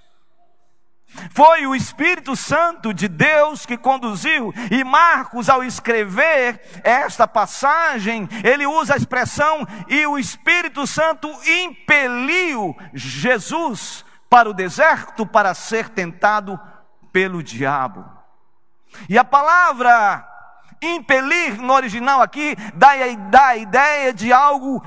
Foi 1.31 1.65
o 1.65 1.75
Espírito 1.75 2.35
Santo 2.35 2.93
de 2.93 3.07
Deus 3.07 3.65
que 3.65 3.77
conduziu, 3.77 4.53
e 4.69 4.83
Marcos, 4.83 5.49
ao 5.49 5.63
escrever 5.63 6.61
esta 6.83 7.27
passagem, 7.27 8.29
ele 8.43 8.67
usa 8.67 8.93
a 8.93 8.97
expressão: 8.97 9.65
e 9.87 10.05
o 10.05 10.19
Espírito 10.19 10.85
Santo 10.85 11.27
impeliu 11.47 12.77
Jesus 12.93 14.05
para 14.29 14.49
o 14.49 14.53
deserto 14.53 15.25
para 15.25 15.53
ser 15.55 15.89
tentado 15.89 16.59
pelo 17.11 17.41
diabo. 17.41 18.18
E 19.07 19.17
a 19.17 19.23
palavra 19.23 20.25
impelir 20.81 21.59
no 21.61 21.73
original 21.73 22.21
aqui 22.21 22.55
dá, 22.73 22.91
dá 23.29 23.47
a 23.47 23.57
ideia 23.57 24.13
de 24.13 24.31
algo, 24.31 24.83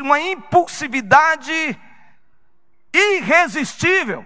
uma 0.00 0.20
impulsividade 0.20 1.78
irresistível. 2.92 4.24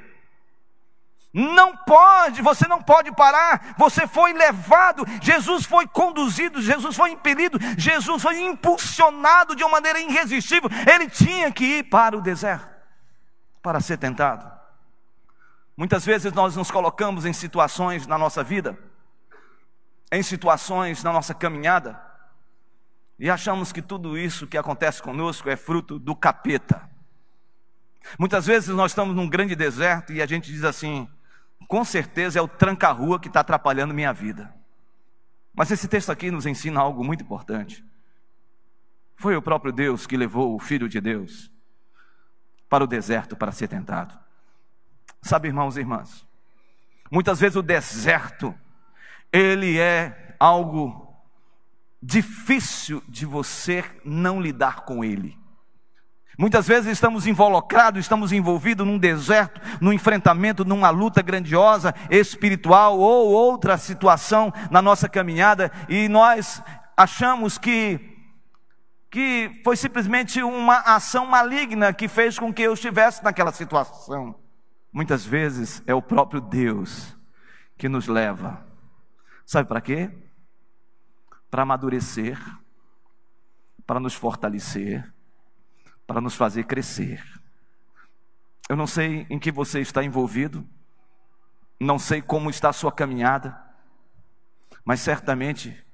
Não 1.33 1.75
pode, 1.75 2.43
você 2.43 2.69
não 2.69 2.83
pode 2.83 3.11
parar. 3.13 3.75
Você 3.79 4.07
foi 4.07 4.35
levado, 4.35 5.07
Jesus 5.23 5.65
foi 5.65 5.87
conduzido, 5.87 6.61
Jesus 6.61 6.95
foi 6.95 7.11
impelido, 7.11 7.59
Jesus 7.79 8.23
foi 8.23 8.39
impulsionado 8.41 9.57
de 9.57 9.65
uma 9.65 9.71
maneira 9.73 9.99
irresistível. 9.99 10.69
Ele 10.87 11.09
tinha 11.09 11.51
que 11.51 11.65
ir 11.79 11.85
para 11.85 12.17
o 12.17 12.21
deserto 12.21 12.71
para 13.63 13.81
ser 13.81 13.97
tentado. 13.97 14.62
Muitas 15.77 16.05
vezes 16.05 16.33
nós 16.33 16.57
nos 16.57 16.71
colocamos 16.71 17.25
em 17.25 17.33
situações 17.33 18.07
na 18.07 18.19
nossa 18.19 18.43
vida, 18.45 18.79
em 20.11 20.23
situações 20.23 21.03
na 21.03 21.13
nossa 21.13 21.35
caminhada, 21.35 22.01
e 23.19 23.31
achamos 23.31 23.73
que 23.73 23.81
tudo 23.81 24.19
isso 24.19 24.47
que 24.47 24.59
acontece 24.59 25.03
conosco 25.03 25.49
é 25.49 25.57
fruto 25.57 25.99
do 25.99 26.15
capeta. 26.15 26.89
Muitas 28.19 28.47
vezes 28.47 28.69
nós 28.71 28.91
estamos 28.91 29.15
num 29.15 29.29
grande 29.29 29.55
deserto 29.55 30.13
e 30.13 30.21
a 30.21 30.27
gente 30.27 30.51
diz 30.51 30.65
assim: 30.65 31.09
com 31.69 31.85
certeza 31.85 32.39
é 32.39 32.43
o 32.43 32.49
tranca-rua 32.49 33.21
que 33.21 33.29
está 33.29 33.41
atrapalhando 33.41 33.95
minha 33.95 34.13
vida. 34.13 34.53
Mas 35.55 35.71
esse 35.71 35.87
texto 35.87 36.11
aqui 36.11 36.31
nos 36.31 36.47
ensina 36.47 36.81
algo 36.81 37.05
muito 37.05 37.23
importante. 37.23 37.85
Foi 39.17 39.37
o 39.37 39.43
próprio 39.43 39.73
Deus 39.73 40.07
que 40.07 40.17
levou 40.17 40.55
o 40.55 40.59
Filho 40.59 40.89
de 40.89 41.01
Deus 41.01 41.51
para 42.69 42.85
o 42.85 42.87
deserto 42.87 43.37
para 43.37 43.53
ser 43.53 43.69
tentado. 43.69 44.22
Sabe, 45.23 45.49
irmãos 45.49 45.77
e 45.77 45.81
irmãs, 45.81 46.27
muitas 47.11 47.39
vezes 47.39 47.57
o 47.57 47.63
deserto, 47.63 48.53
ele 49.33 49.79
é 49.79 50.35
algo 50.39 51.17
difícil 52.03 53.03
de 53.09 53.25
você 53.25 53.85
não 54.05 54.41
lidar 54.41 54.85
com 54.85 55.05
ele. 55.05 55.39
Muitas 56.37 56.67
vezes 56.67 56.91
estamos 56.91 57.27
involucrados, 57.27 58.01
estamos 58.01 58.33
envolvidos 58.33 58.85
num 58.85 58.99
deserto, 58.99 59.61
num 59.81 59.93
enfrentamento, 59.93 60.65
numa 60.65 60.91
luta 60.91 61.23
grandiosa, 61.23 61.95
espiritual 62.11 62.99
ou 62.99 63.31
outra 63.31 63.79
situação 63.79 64.53
na 64.71 64.83
nossa 64.83 65.09
caminhada 65.09 65.71
e 65.89 66.09
nós 66.09 66.61
achamos 66.97 67.59
que 67.59 68.09
que 69.11 69.61
foi 69.63 69.77
simplesmente 69.77 70.43
uma 70.43 70.79
ação 70.79 71.27
maligna 71.27 71.93
que 71.93 72.09
fez 72.09 72.39
com 72.39 72.51
que 72.51 72.63
eu 72.63 72.73
estivesse 72.73 73.23
naquela 73.23 73.53
situação. 73.53 74.42
Muitas 74.93 75.25
vezes 75.25 75.83
é 75.87 75.95
o 75.95 76.03
próprio 76.03 76.41
Deus 76.41 77.17
que 77.79 77.89
nos 77.89 78.07
leva. 78.07 78.67
Sabe 79.47 79.69
para 79.69 79.81
quê? 79.81 80.11
Para 81.51 81.63
amadurecer, 81.63 82.39
para 83.87 83.99
nos 83.99 84.15
fortalecer 84.15 85.13
para 86.07 86.21
nos 86.21 86.35
fazer 86.35 86.65
crescer. 86.65 87.23
Eu 88.69 88.77
não 88.77 88.87
sei 88.87 89.27
em 89.29 89.39
que 89.39 89.51
você 89.51 89.81
está 89.81 90.03
envolvido, 90.03 90.67
não 91.81 91.99
sei 91.99 92.23
como 92.23 92.51
está 92.51 92.69
a 92.69 92.73
sua 92.73 92.93
caminhada, 92.93 93.61
mas 94.85 95.01
certamente, 95.01 95.85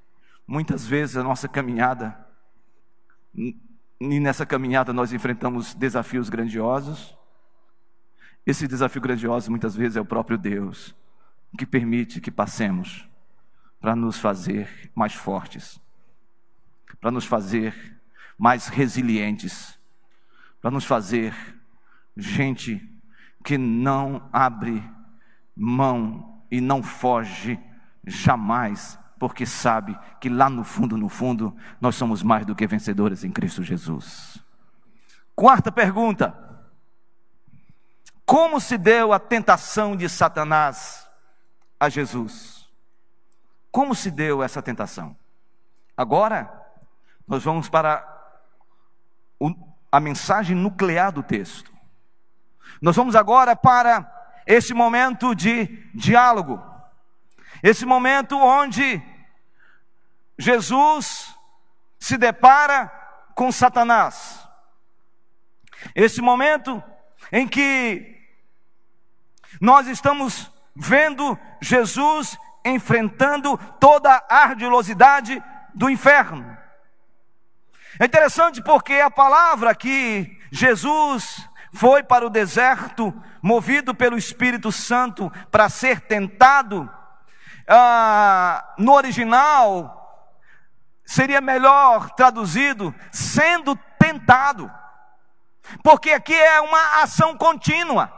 muitas 0.47 0.87
vezes 0.87 1.17
a 1.17 1.23
nossa 1.23 1.49
caminhada, 1.49 2.27
e 3.35 4.21
nessa 4.21 4.47
caminhada 4.47 4.93
nós 4.93 5.13
enfrentamos 5.13 5.75
desafios 5.75 6.29
grandiosos. 6.29 7.17
Esse 8.47 8.67
desafio 8.67 9.01
grandioso 9.01 9.51
muitas 9.51 9.75
vezes 9.75 9.97
é 9.97 10.01
o 10.01 10.05
próprio 10.05 10.39
Deus 10.39 10.95
que 11.57 11.67
permite 11.67 12.21
que 12.21 12.31
passemos 12.31 13.09
para 13.81 13.95
nos 13.95 14.19
fazer 14.19 14.91
mais 14.95 15.15
fortes, 15.15 15.81
para 17.01 17.11
nos 17.11 17.25
fazer 17.25 18.01
mais 18.39 18.69
resilientes 18.69 19.79
para 20.61 20.71
nos 20.71 20.85
fazer 20.85 21.35
gente 22.17 22.87
que 23.45 23.57
não 23.57 24.29
abre 24.33 24.83
mão 25.57 26.43
e 26.51 26.61
não 26.61 26.83
foge 26.83 27.59
jamais, 28.05 28.99
porque 29.19 29.47
sabe 29.47 29.99
que 30.21 30.29
lá 30.29 30.49
no 30.49 30.65
fundo, 30.65 30.97
no 30.97 31.09
fundo, 31.09 31.57
nós 31.81 31.95
somos 31.95 32.23
mais 32.23 32.45
do 32.47 32.55
que 32.55 32.67
vencedores 32.67 33.25
em 33.25 33.31
Cristo 33.31 33.63
Jesus. 33.63 34.43
Quarta 35.35 35.71
pergunta: 35.71 36.48
Como 38.29 38.61
se 38.61 38.77
deu 38.77 39.15
a 39.15 39.19
tentação 39.19 39.97
de 39.97 40.07
Satanás 40.07 41.09
a 41.81 41.89
Jesus? 41.89 42.71
Como 43.73 43.95
se 43.95 44.11
deu 44.11 44.43
essa 44.43 44.61
tentação? 44.61 45.17
Agora, 45.97 46.53
nós 47.27 47.43
vamos 47.43 47.71
para 47.71 48.07
o 49.41 49.49
a 49.91 49.99
mensagem 49.99 50.55
nuclear 50.55 51.11
do 51.11 51.23
texto. 51.23 51.73
Nós 52.83 52.95
vamos 52.95 53.17
agora 53.17 53.57
para 53.57 54.07
esse 54.47 54.75
momento 54.75 55.35
de 55.35 55.65
diálogo, 55.95 56.63
esse 57.63 57.87
momento 57.87 58.37
onde 58.37 59.03
Jesus 60.37 61.35
se 61.99 62.19
depara 62.19 62.89
com 63.35 63.51
Satanás, 63.51 64.47
esse 65.95 66.21
momento 66.21 66.85
em 67.33 67.49
que 67.49 68.18
nós 69.61 69.87
estamos 69.87 70.51
vendo 70.75 71.39
Jesus 71.61 72.39
enfrentando 72.65 73.59
toda 73.81 74.13
a 74.29 74.43
ardilosidade 74.43 75.43
do 75.75 75.89
inferno. 75.89 76.57
É 77.99 78.05
interessante 78.05 78.63
porque 78.63 78.95
a 78.95 79.11
palavra 79.11 79.75
que 79.75 80.39
Jesus 80.53 81.49
foi 81.73 82.03
para 82.03 82.27
o 82.27 82.31
deserto, 82.31 83.15
movido 83.43 83.95
pelo 83.95 84.17
Espírito 84.17 84.71
Santo 84.71 85.31
para 85.51 85.69
ser 85.69 86.01
tentado, 86.03 86.89
ah, 87.69 88.75
no 88.79 88.93
original 88.93 89.95
seria 91.05 91.41
melhor 91.41 92.11
traduzido 92.11 92.95
sendo 93.11 93.75
tentado, 93.99 94.71
porque 95.83 96.11
aqui 96.11 96.35
é 96.35 96.61
uma 96.61 97.03
ação 97.03 97.37
contínua. 97.37 98.13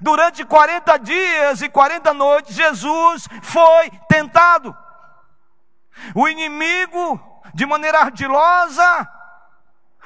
Durante 0.00 0.44
40 0.44 0.98
dias 0.98 1.62
e 1.62 1.68
40 1.68 2.12
noites, 2.12 2.54
Jesus 2.54 3.26
foi 3.42 3.90
tentado. 4.08 4.76
O 6.14 6.28
inimigo 6.28 7.20
de 7.54 7.66
maneira 7.66 8.00
ardilosa, 8.00 9.08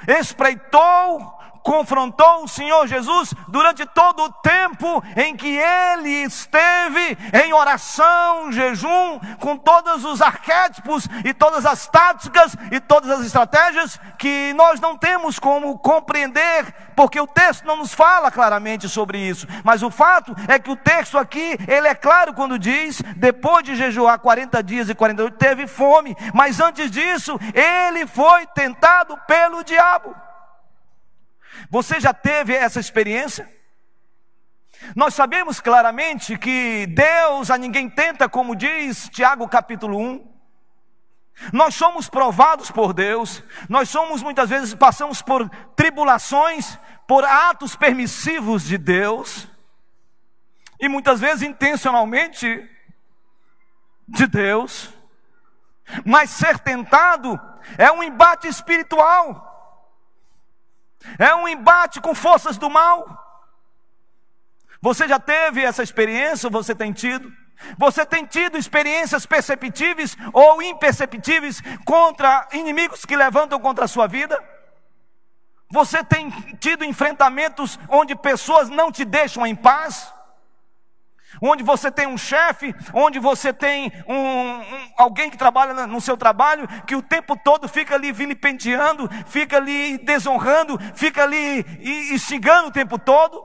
espreitou, 0.07 1.34
confrontou 1.65 2.43
o 2.43 2.47
Senhor 2.47 2.85
Jesus 2.85 3.33
durante 3.47 3.87
todo 3.87 4.23
o 4.23 4.31
tempo 4.31 5.03
em 5.17 5.35
que 5.35 5.57
ele 5.57 6.23
esteve 6.23 7.17
em 7.43 7.53
oração, 7.53 8.51
jejum, 8.51 9.19
com 9.39 9.57
todos 9.57 10.05
os 10.05 10.21
arquétipos 10.21 11.07
e 11.25 11.33
todas 11.33 11.65
as 11.65 11.87
táticas 11.87 12.55
e 12.71 12.79
todas 12.79 13.09
as 13.09 13.25
estratégias 13.25 13.99
que 14.19 14.53
nós 14.53 14.79
não 14.79 14.95
temos 14.95 15.39
como 15.39 15.79
compreender, 15.79 16.71
porque 16.95 17.19
o 17.19 17.25
texto 17.25 17.65
não 17.65 17.77
nos 17.77 17.95
fala 17.95 18.29
claramente 18.29 18.87
sobre 18.87 19.17
isso. 19.17 19.47
Mas 19.63 19.81
o 19.81 19.89
fato 19.89 20.35
é 20.47 20.59
que 20.59 20.69
o 20.69 20.75
texto 20.75 21.17
aqui, 21.17 21.57
ele 21.67 21.87
é 21.87 21.95
claro 21.95 22.35
quando 22.35 22.59
diz, 22.59 23.01
depois 23.15 23.63
de 23.63 23.75
jejuar 23.75 24.19
40 24.19 24.61
dias 24.61 24.87
e 24.87 24.93
48, 24.93 25.35
teve 25.35 25.65
fome, 25.65 26.15
mas 26.31 26.59
antes 26.59 26.91
disso, 26.91 27.39
ele 27.55 28.05
foi 28.05 28.45
tentado 28.45 29.17
pelo 29.25 29.63
diabo. 29.63 30.15
Você 31.69 31.99
já 31.99 32.13
teve 32.13 32.53
essa 32.53 32.79
experiência? 32.79 33.51
Nós 34.95 35.13
sabemos 35.13 35.59
claramente 35.59 36.37
que 36.37 36.85
Deus 36.87 37.49
a 37.49 37.57
ninguém 37.57 37.89
tenta, 37.89 38.27
como 38.27 38.55
diz 38.55 39.09
Tiago 39.09 39.47
capítulo 39.47 39.97
1. 39.97 40.35
Nós 41.51 41.75
somos 41.75 42.09
provados 42.09 42.71
por 42.71 42.93
Deus, 42.93 43.43
nós 43.67 43.89
somos 43.89 44.23
muitas 44.23 44.49
vezes 44.49 44.73
passamos 44.73 45.21
por 45.21 45.49
tribulações, 45.75 46.77
por 47.07 47.23
atos 47.25 47.75
permissivos 47.75 48.63
de 48.63 48.77
Deus, 48.77 49.47
e 50.79 50.87
muitas 50.87 51.19
vezes 51.19 51.41
intencionalmente 51.41 52.69
de 54.07 54.27
Deus, 54.27 54.93
mas 56.05 56.29
ser 56.29 56.59
tentado 56.59 57.39
é 57.77 57.91
um 57.91 58.03
embate 58.03 58.47
espiritual. 58.47 59.54
É 61.17 61.33
um 61.35 61.47
embate 61.47 62.01
com 62.01 62.15
forças 62.15 62.57
do 62.57 62.69
mal. 62.69 63.23
Você 64.81 65.07
já 65.07 65.19
teve 65.19 65.63
essa 65.63 65.83
experiência? 65.83 66.49
Você 66.49 66.75
tem 66.75 66.91
tido? 66.91 67.31
Você 67.77 68.05
tem 68.05 68.25
tido 68.25 68.57
experiências 68.57 69.25
perceptíveis 69.25 70.15
ou 70.33 70.61
imperceptíveis 70.61 71.61
contra 71.85 72.47
inimigos 72.51 73.05
que 73.05 73.15
levantam 73.15 73.59
contra 73.59 73.85
a 73.85 73.87
sua 73.87 74.07
vida? 74.07 74.41
Você 75.71 76.03
tem 76.03 76.29
tido 76.59 76.85
enfrentamentos 76.85 77.79
onde 77.89 78.15
pessoas 78.15 78.69
não 78.69 78.91
te 78.91 79.03
deixam 79.03 79.45
em 79.45 79.55
paz? 79.55 80.13
Onde 81.41 81.63
você 81.63 81.91
tem 81.91 82.07
um 82.07 82.17
chefe, 82.17 82.73
onde 82.93 83.19
você 83.19 83.51
tem 83.51 83.91
um, 84.07 84.15
um, 84.15 84.91
alguém 84.97 85.29
que 85.29 85.37
trabalha 85.37 85.87
no 85.87 85.99
seu 86.01 86.17
trabalho, 86.17 86.67
que 86.85 86.95
o 86.95 87.01
tempo 87.01 87.35
todo 87.35 87.67
fica 87.67 87.95
ali 87.95 88.11
vilipendiando, 88.11 89.09
fica 89.25 89.57
ali 89.57 89.97
desonrando, 89.99 90.79
fica 90.93 91.23
ali 91.23 91.65
instigando 92.13 92.69
o 92.69 92.71
tempo 92.71 92.97
todo. 92.97 93.43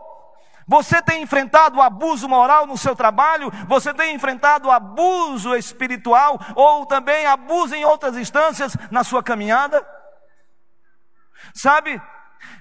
Você 0.66 1.02
tem 1.02 1.22
enfrentado 1.22 1.80
abuso 1.80 2.28
moral 2.28 2.64
no 2.64 2.78
seu 2.78 2.94
trabalho? 2.94 3.50
Você 3.66 3.92
tem 3.92 4.14
enfrentado 4.14 4.70
abuso 4.70 5.56
espiritual 5.56 6.38
ou 6.54 6.86
também 6.86 7.26
abuso 7.26 7.74
em 7.74 7.84
outras 7.84 8.16
instâncias 8.16 8.76
na 8.88 9.02
sua 9.02 9.20
caminhada? 9.20 9.84
Sabe, 11.52 12.00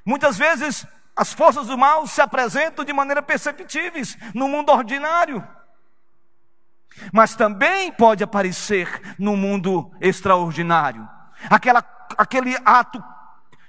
muitas 0.03 0.39
vezes 0.39 0.87
as 1.19 1.33
forças 1.33 1.67
do 1.67 1.77
mal 1.77 2.07
se 2.07 2.21
apresentam 2.21 2.85
de 2.85 2.93
maneira 2.93 3.21
perceptíveis 3.21 4.17
no 4.33 4.47
mundo 4.47 4.71
ordinário. 4.71 5.45
Mas 7.11 7.35
também 7.35 7.91
pode 7.91 8.23
aparecer 8.23 8.87
no 9.19 9.35
mundo 9.35 9.91
extraordinário. 9.99 11.05
Aquela, 11.49 11.83
aquele 12.17 12.55
ato 12.63 13.03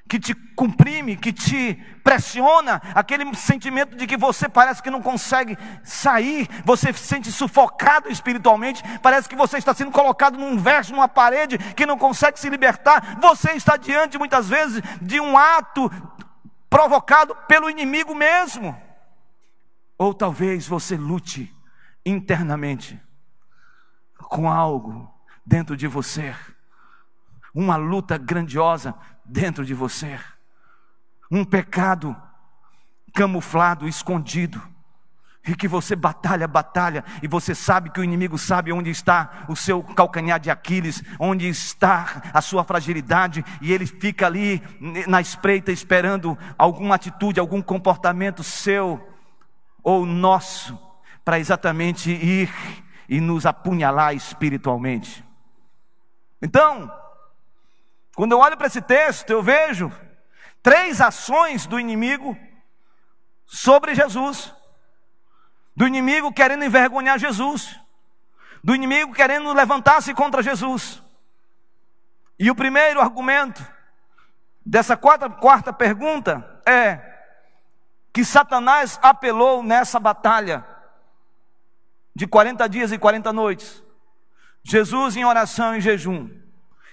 que 0.08 0.20
te 0.20 0.32
comprime, 0.54 1.16
que 1.16 1.32
te 1.32 1.74
pressiona, 2.04 2.80
aquele 2.94 3.34
sentimento 3.34 3.96
de 3.96 4.06
que 4.06 4.16
você 4.16 4.48
parece 4.48 4.80
que 4.80 4.90
não 4.90 5.02
consegue 5.02 5.58
sair, 5.82 6.48
você 6.64 6.92
se 6.92 7.04
sente 7.04 7.32
sufocado 7.32 8.08
espiritualmente, 8.08 8.82
parece 9.02 9.28
que 9.28 9.36
você 9.36 9.58
está 9.58 9.74
sendo 9.74 9.90
colocado 9.90 10.38
num 10.38 10.56
verso, 10.56 10.92
numa 10.92 11.08
parede, 11.08 11.58
que 11.74 11.84
não 11.84 11.98
consegue 11.98 12.38
se 12.38 12.48
libertar. 12.48 13.18
Você 13.20 13.52
está 13.52 13.76
diante 13.76 14.18
muitas 14.18 14.48
vezes 14.48 14.80
de 15.02 15.18
um 15.18 15.36
ato 15.36 15.90
provocado 16.70 17.34
pelo 17.48 17.68
inimigo 17.68 18.14
mesmo. 18.14 18.80
Ou 19.98 20.14
talvez 20.14 20.66
você 20.66 20.96
lute 20.96 21.54
internamente 22.06 22.98
com 24.16 24.48
algo 24.48 25.12
dentro 25.44 25.76
de 25.76 25.88
você, 25.88 26.34
uma 27.52 27.76
luta 27.76 28.16
grandiosa 28.16 28.94
dentro 29.24 29.64
de 29.64 29.74
você. 29.74 30.18
Um 31.30 31.44
pecado 31.44 32.16
camuflado, 33.12 33.88
escondido. 33.88 34.62
E 35.46 35.54
que 35.54 35.66
você 35.66 35.96
batalha, 35.96 36.46
batalha, 36.46 37.02
e 37.22 37.28
você 37.28 37.54
sabe 37.54 37.90
que 37.90 37.98
o 37.98 38.04
inimigo 38.04 38.36
sabe 38.36 38.72
onde 38.72 38.90
está 38.90 39.46
o 39.48 39.56
seu 39.56 39.82
calcanhar 39.82 40.38
de 40.38 40.50
Aquiles, 40.50 41.02
onde 41.18 41.48
está 41.48 42.22
a 42.32 42.42
sua 42.42 42.62
fragilidade, 42.62 43.44
e 43.60 43.72
ele 43.72 43.86
fica 43.86 44.26
ali 44.26 44.62
na 45.08 45.20
espreita 45.20 45.72
esperando 45.72 46.36
alguma 46.58 46.94
atitude, 46.94 47.40
algum 47.40 47.62
comportamento 47.62 48.44
seu 48.44 49.02
ou 49.82 50.04
nosso, 50.04 50.78
para 51.24 51.38
exatamente 51.38 52.10
ir 52.10 52.52
e 53.08 53.18
nos 53.20 53.46
apunhalar 53.46 54.14
espiritualmente. 54.14 55.24
Então, 56.42 56.92
quando 58.14 58.32
eu 58.32 58.38
olho 58.38 58.56
para 58.56 58.66
esse 58.66 58.82
texto, 58.82 59.30
eu 59.30 59.42
vejo 59.42 59.90
três 60.62 61.00
ações 61.00 61.66
do 61.66 61.80
inimigo 61.80 62.36
sobre 63.46 63.94
Jesus. 63.94 64.54
Do 65.76 65.86
inimigo 65.86 66.32
querendo 66.32 66.64
envergonhar 66.64 67.18
Jesus. 67.18 67.78
Do 68.62 68.74
inimigo 68.74 69.12
querendo 69.12 69.52
levantar-se 69.52 70.12
contra 70.14 70.42
Jesus. 70.42 71.02
E 72.38 72.50
o 72.50 72.54
primeiro 72.54 73.00
argumento 73.00 73.64
dessa 74.64 74.96
quarta, 74.96 75.28
quarta 75.28 75.72
pergunta 75.72 76.62
é 76.66 77.00
que 78.12 78.24
Satanás 78.24 78.98
apelou 79.02 79.62
nessa 79.62 80.00
batalha 80.00 80.64
de 82.14 82.26
40 82.26 82.68
dias 82.68 82.92
e 82.92 82.98
40 82.98 83.32
noites. 83.32 83.82
Jesus 84.62 85.16
em 85.16 85.24
oração 85.24 85.76
e 85.76 85.80
jejum 85.80 86.40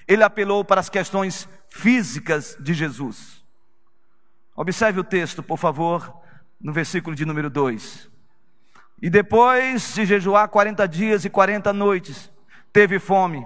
ele 0.08 0.24
apelou 0.24 0.64
para 0.64 0.80
as 0.80 0.90
questões 0.90 1.48
físicas 1.68 2.56
de 2.60 2.74
Jesus. 2.74 3.46
Observe 4.56 5.02
o 5.02 5.04
texto, 5.04 5.44
por 5.44 5.58
favor, 5.58 6.22
no 6.60 6.72
versículo 6.72 7.16
de 7.16 7.26
número 7.26 7.50
2. 7.50 8.10
E 9.02 9.10
depois 9.10 9.94
de 9.94 10.06
jejuar 10.06 10.48
40 10.48 10.88
dias 10.88 11.24
e 11.24 11.30
40 11.30 11.72
noites, 11.72 12.32
teve 12.74 13.00
fome. 13.00 13.46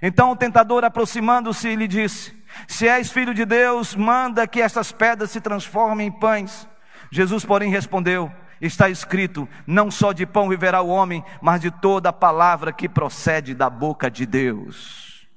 Então 0.00 0.30
o 0.30 0.36
tentador, 0.36 0.84
aproximando-se, 0.84 1.74
lhe 1.74 1.86
disse: 1.86 2.34
Se 2.66 2.88
és 2.88 3.10
filho 3.10 3.34
de 3.34 3.44
Deus, 3.44 3.94
manda 3.94 4.46
que 4.46 4.62
estas 4.62 4.92
pedras 4.92 5.30
se 5.30 5.40
transformem 5.40 6.08
em 6.08 6.12
pães. 6.12 6.66
Jesus, 7.10 7.44
porém, 7.44 7.70
respondeu: 7.70 8.32
Está 8.60 8.88
escrito: 8.88 9.48
Não 9.66 9.90
só 9.90 10.12
de 10.12 10.24
pão 10.24 10.48
viverá 10.48 10.80
o 10.80 10.88
homem, 10.88 11.24
mas 11.40 11.60
de 11.60 11.70
toda 11.70 12.08
a 12.08 12.12
palavra 12.12 12.72
que 12.72 12.88
procede 12.88 13.54
da 13.54 13.68
boca 13.68 14.10
de 14.10 14.24
Deus. 14.24 15.28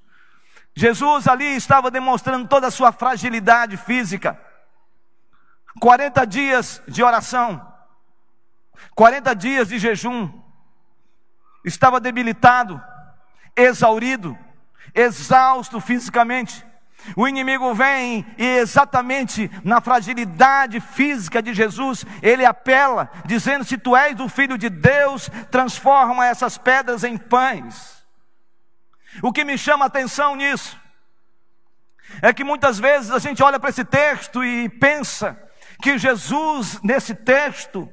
Jesus 0.73 1.27
ali 1.27 1.55
estava 1.55 1.91
demonstrando 1.91 2.47
toda 2.47 2.67
a 2.67 2.71
sua 2.71 2.91
fragilidade 2.91 3.75
física. 3.75 4.39
40 5.79 6.25
dias 6.25 6.81
de 6.87 7.03
oração, 7.03 7.70
40 8.95 9.35
dias 9.35 9.69
de 9.69 9.79
jejum, 9.79 10.31
estava 11.63 11.99
debilitado, 11.99 12.81
exaurido, 13.55 14.37
exausto 14.93 15.79
fisicamente. 15.79 16.65
O 17.15 17.27
inimigo 17.27 17.73
vem 17.73 18.25
e 18.37 18.45
exatamente 18.45 19.49
na 19.63 19.81
fragilidade 19.81 20.79
física 20.79 21.41
de 21.41 21.53
Jesus, 21.53 22.05
ele 22.21 22.45
apela, 22.45 23.09
dizendo: 23.25 23.63
Se 23.63 23.77
tu 23.77 23.95
és 23.95 24.19
o 24.19 24.29
filho 24.29 24.57
de 24.57 24.69
Deus, 24.69 25.29
transforma 25.49 26.25
essas 26.25 26.57
pedras 26.57 27.03
em 27.03 27.17
pães. 27.17 28.05
O 29.21 29.31
que 29.31 29.43
me 29.43 29.57
chama 29.57 29.85
a 29.85 29.87
atenção 29.87 30.35
nisso 30.35 30.79
é 32.21 32.33
que 32.33 32.43
muitas 32.43 32.77
vezes 32.77 33.11
a 33.11 33.19
gente 33.19 33.41
olha 33.41 33.59
para 33.59 33.69
esse 33.69 33.83
texto 33.83 34.43
e 34.43 34.69
pensa 34.69 35.37
que 35.81 35.97
Jesus, 35.97 36.79
nesse 36.83 37.15
texto, 37.15 37.91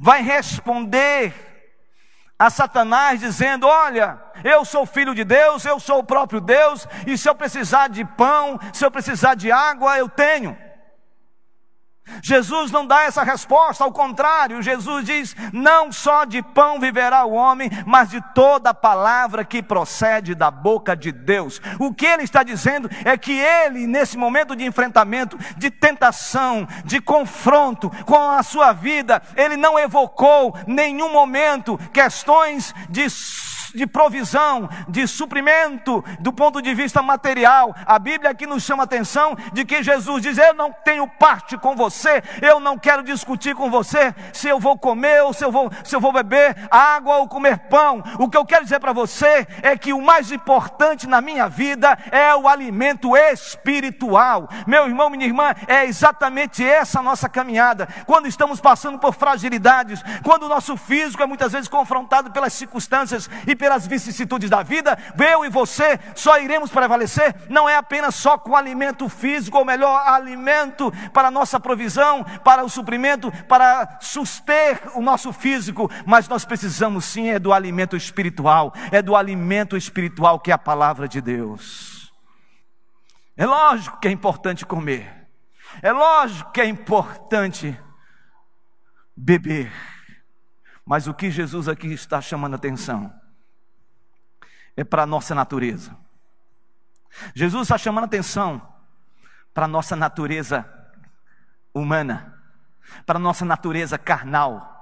vai 0.00 0.22
responder 0.22 1.34
a 2.38 2.50
Satanás 2.50 3.20
dizendo: 3.20 3.66
Olha, 3.66 4.20
eu 4.42 4.64
sou 4.64 4.84
filho 4.86 5.14
de 5.14 5.24
Deus, 5.24 5.64
eu 5.64 5.78
sou 5.78 5.98
o 5.98 6.04
próprio 6.04 6.40
Deus, 6.40 6.86
e 7.06 7.16
se 7.16 7.28
eu 7.28 7.34
precisar 7.34 7.88
de 7.88 8.04
pão, 8.04 8.58
se 8.72 8.84
eu 8.84 8.90
precisar 8.90 9.34
de 9.34 9.50
água, 9.50 9.98
eu 9.98 10.08
tenho. 10.08 10.56
Jesus 12.22 12.70
não 12.70 12.86
dá 12.86 13.02
essa 13.02 13.22
resposta, 13.22 13.84
ao 13.84 13.92
contrário, 13.92 14.62
Jesus 14.62 15.04
diz: 15.04 15.36
não 15.52 15.90
só 15.90 16.24
de 16.24 16.42
pão 16.42 16.78
viverá 16.78 17.24
o 17.24 17.32
homem, 17.32 17.70
mas 17.86 18.10
de 18.10 18.20
toda 18.34 18.74
palavra 18.74 19.44
que 19.44 19.62
procede 19.62 20.34
da 20.34 20.50
boca 20.50 20.96
de 20.96 21.10
Deus. 21.10 21.60
O 21.78 21.92
que 21.92 22.06
ele 22.06 22.22
está 22.22 22.42
dizendo 22.42 22.90
é 23.04 23.16
que 23.16 23.32
ele, 23.32 23.86
nesse 23.86 24.16
momento 24.16 24.54
de 24.54 24.64
enfrentamento, 24.64 25.38
de 25.56 25.70
tentação, 25.70 26.66
de 26.84 27.00
confronto 27.00 27.90
com 28.04 28.30
a 28.30 28.42
sua 28.42 28.72
vida, 28.72 29.22
ele 29.36 29.56
não 29.56 29.78
evocou 29.78 30.54
nenhum 30.66 31.12
momento 31.12 31.78
questões 31.92 32.74
de 32.88 33.08
de 33.74 33.86
provisão, 33.86 34.68
de 34.88 35.06
suprimento 35.06 36.04
do 36.20 36.32
ponto 36.32 36.62
de 36.62 36.72
vista 36.74 37.02
material. 37.02 37.74
A 37.84 37.98
Bíblia 37.98 38.30
aqui 38.30 38.46
nos 38.46 38.62
chama 38.62 38.82
a 38.82 38.84
atenção 38.84 39.36
de 39.52 39.64
que 39.64 39.82
Jesus 39.82 40.22
diz: 40.22 40.38
Eu 40.38 40.54
não 40.54 40.72
tenho 40.84 41.06
parte 41.06 41.56
com 41.58 41.74
você, 41.74 42.22
eu 42.40 42.60
não 42.60 42.78
quero 42.78 43.02
discutir 43.02 43.54
com 43.54 43.70
você 43.70 44.14
se 44.32 44.48
eu 44.48 44.60
vou 44.60 44.78
comer 44.78 45.22
ou 45.22 45.32
se 45.32 45.44
eu 45.44 45.50
vou, 45.50 45.70
se 45.82 45.94
eu 45.94 46.00
vou 46.00 46.12
beber 46.12 46.56
água 46.70 47.16
ou 47.16 47.28
comer 47.28 47.58
pão. 47.68 48.02
O 48.18 48.28
que 48.28 48.36
eu 48.36 48.44
quero 48.44 48.64
dizer 48.64 48.80
para 48.80 48.92
você 48.92 49.46
é 49.62 49.76
que 49.76 49.92
o 49.92 50.00
mais 50.00 50.30
importante 50.30 51.06
na 51.06 51.20
minha 51.20 51.48
vida 51.48 51.98
é 52.10 52.34
o 52.34 52.48
alimento 52.48 53.16
espiritual. 53.16 54.48
Meu 54.66 54.86
irmão, 54.86 55.10
minha 55.10 55.26
irmã, 55.26 55.54
é 55.66 55.84
exatamente 55.84 56.64
essa 56.64 57.00
a 57.00 57.02
nossa 57.02 57.28
caminhada. 57.28 57.88
Quando 58.06 58.28
estamos 58.28 58.60
passando 58.60 58.98
por 58.98 59.14
fragilidades, 59.14 60.02
quando 60.22 60.44
o 60.44 60.48
nosso 60.48 60.76
físico 60.76 61.22
é 61.22 61.26
muitas 61.26 61.52
vezes 61.52 61.68
confrontado 61.68 62.30
pelas 62.30 62.52
circunstâncias 62.52 63.28
e 63.46 63.54
pelas 63.64 63.86
vicissitudes 63.86 64.50
da 64.50 64.62
vida, 64.62 64.94
eu 65.18 65.42
e 65.42 65.48
você 65.48 65.98
só 66.14 66.38
iremos 66.38 66.70
prevalecer, 66.70 67.34
não 67.48 67.66
é 67.66 67.78
apenas 67.78 68.14
só 68.14 68.36
com 68.36 68.54
alimento 68.54 69.08
físico, 69.08 69.56
ou 69.56 69.64
melhor, 69.64 70.06
alimento 70.06 70.92
para 71.14 71.28
a 71.28 71.30
nossa 71.30 71.58
provisão, 71.58 72.22
para 72.44 72.62
o 72.62 72.68
suprimento, 72.68 73.32
para 73.48 73.98
suster 74.02 74.78
o 74.94 75.00
nosso 75.00 75.32
físico, 75.32 75.90
mas 76.04 76.28
nós 76.28 76.44
precisamos 76.44 77.06
sim 77.06 77.30
é 77.30 77.38
do 77.38 77.54
alimento 77.54 77.96
espiritual, 77.96 78.70
é 78.92 79.00
do 79.00 79.16
alimento 79.16 79.78
espiritual 79.78 80.38
que 80.38 80.50
é 80.50 80.54
a 80.54 80.58
palavra 80.58 81.08
de 81.08 81.22
Deus. 81.22 82.12
É 83.34 83.46
lógico 83.46 83.98
que 83.98 84.08
é 84.08 84.10
importante 84.10 84.66
comer, 84.66 85.26
é 85.80 85.90
lógico 85.90 86.52
que 86.52 86.60
é 86.60 86.66
importante 86.66 87.80
beber, 89.16 89.72
mas 90.84 91.06
o 91.06 91.14
que 91.14 91.30
Jesus 91.30 91.66
aqui 91.66 91.90
está 91.94 92.20
chamando 92.20 92.52
a 92.52 92.56
atenção 92.56 93.23
é 94.76 94.84
para 94.84 95.02
a 95.02 95.06
nossa 95.06 95.34
natureza. 95.34 95.96
Jesus 97.34 97.62
está 97.62 97.78
chamando 97.78 98.04
atenção 98.04 98.60
para 99.52 99.66
a 99.66 99.68
nossa 99.68 99.94
natureza 99.94 100.68
humana, 101.72 102.34
para 103.06 103.18
a 103.18 103.22
nossa 103.22 103.44
natureza 103.44 103.96
carnal. 103.96 104.72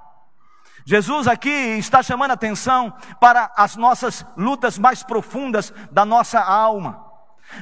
Jesus 0.85 1.27
aqui 1.27 1.49
está 1.49 2.03
chamando 2.03 2.31
atenção 2.31 2.93
para 3.19 3.51
as 3.55 3.75
nossas 3.75 4.25
lutas 4.35 4.77
mais 4.77 5.03
profundas 5.03 5.73
da 5.91 6.03
nossa 6.03 6.41
alma. 6.41 7.05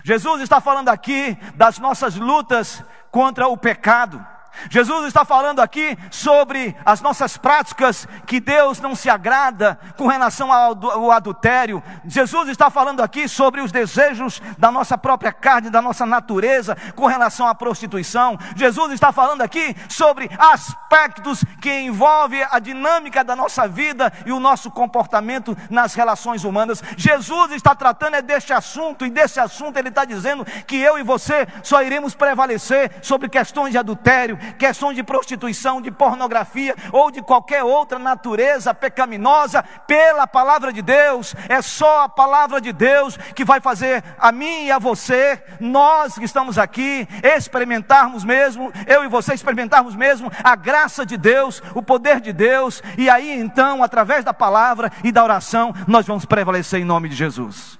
Jesus 0.03 0.41
está 0.41 0.61
falando 0.61 0.89
aqui 0.89 1.37
das 1.55 1.77
nossas 1.77 2.15
lutas 2.15 2.83
contra 3.11 3.47
o 3.47 3.57
pecado. 3.57 4.25
Jesus 4.69 5.07
está 5.07 5.25
falando 5.25 5.59
aqui 5.59 5.97
sobre 6.09 6.75
as 6.85 7.01
nossas 7.01 7.37
práticas 7.37 8.07
que 8.25 8.39
Deus 8.39 8.79
não 8.79 8.95
se 8.95 9.09
agrada 9.09 9.79
com 9.97 10.07
relação 10.07 10.51
ao 10.51 11.11
adultério. 11.11 11.81
Jesus 12.05 12.49
está 12.49 12.69
falando 12.69 13.01
aqui 13.01 13.27
sobre 13.27 13.61
os 13.61 13.71
desejos 13.71 14.41
da 14.57 14.71
nossa 14.71 14.97
própria 14.97 15.33
carne, 15.33 15.69
da 15.69 15.81
nossa 15.81 16.05
natureza 16.05 16.77
com 16.95 17.05
relação 17.05 17.47
à 17.47 17.55
prostituição. 17.55 18.37
Jesus 18.55 18.91
está 18.91 19.11
falando 19.11 19.41
aqui 19.41 19.75
sobre 19.89 20.29
aspectos 20.37 21.43
que 21.61 21.71
envolvem 21.71 22.45
a 22.49 22.59
dinâmica 22.59 23.23
da 23.23 23.35
nossa 23.35 23.67
vida 23.67 24.11
e 24.25 24.31
o 24.31 24.39
nosso 24.39 24.69
comportamento 24.69 25.57
nas 25.69 25.93
relações 25.93 26.43
humanas. 26.43 26.83
Jesus 26.97 27.51
está 27.51 27.73
tratando 27.73 28.15
é 28.15 28.21
deste 28.21 28.53
assunto 28.53 29.05
e 29.05 29.09
desse 29.09 29.39
assunto 29.39 29.77
ele 29.77 29.89
está 29.89 30.05
dizendo 30.05 30.45
que 30.65 30.77
eu 30.77 30.97
e 30.97 31.03
você 31.03 31.47
só 31.63 31.81
iremos 31.81 32.13
prevalecer 32.13 32.91
sobre 33.01 33.29
questões 33.29 33.71
de 33.71 33.77
adultério, 33.77 34.37
questões 34.57 34.95
de 34.95 35.03
prostituição, 35.03 35.81
de 35.81 35.91
pornografia 35.91 36.75
ou 36.91 37.11
de 37.11 37.21
qualquer 37.21 37.63
outra 37.63 37.99
natureza 37.99 38.73
pecaminosa, 38.73 39.63
pela 39.87 40.27
palavra 40.27 40.73
de 40.73 40.81
Deus. 40.81 41.35
É 41.47 41.61
só 41.61 42.03
a 42.03 42.09
palavra 42.09 42.59
de 42.59 42.71
Deus 42.71 43.17
que 43.35 43.45
vai 43.45 43.59
fazer 43.59 44.03
a 44.17 44.31
mim 44.31 44.65
e 44.65 44.71
a 44.71 44.79
você, 44.79 45.43
nós 45.59 46.17
que 46.17 46.25
estamos 46.25 46.57
aqui, 46.57 47.07
experimentarmos 47.23 48.23
mesmo, 48.23 48.71
eu 48.87 49.03
e 49.03 49.07
você 49.07 49.33
experimentarmos 49.33 49.95
mesmo 49.95 50.31
a 50.43 50.55
graça 50.55 51.05
de 51.05 51.17
Deus, 51.17 51.61
o 51.75 51.81
poder 51.81 52.19
de 52.19 52.33
Deus, 52.33 52.81
e 52.97 53.09
aí 53.09 53.31
então, 53.39 53.83
através 53.83 54.23
da 54.23 54.33
palavra 54.33 54.91
e 55.03 55.11
da 55.11 55.23
oração, 55.23 55.73
nós 55.87 56.05
vamos 56.05 56.25
prevalecer 56.25 56.81
em 56.81 56.85
nome 56.85 57.09
de 57.09 57.15
Jesus. 57.15 57.79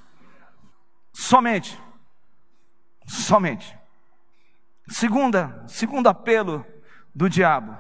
Somente, 1.13 1.77
somente 3.07 3.80
Segunda, 4.91 5.63
segundo 5.67 6.07
apelo 6.07 6.65
do 7.15 7.29
diabo. 7.29 7.77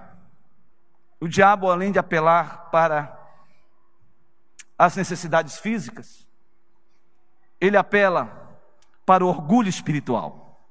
O 1.19 1.27
diabo, 1.27 1.69
além 1.69 1.91
de 1.91 1.99
apelar 1.99 2.69
para 2.71 3.19
as 4.77 4.95
necessidades 4.95 5.59
físicas, 5.59 6.25
ele 7.59 7.75
apela 7.75 8.57
para 9.05 9.25
o 9.25 9.27
orgulho 9.27 9.67
espiritual. 9.67 10.65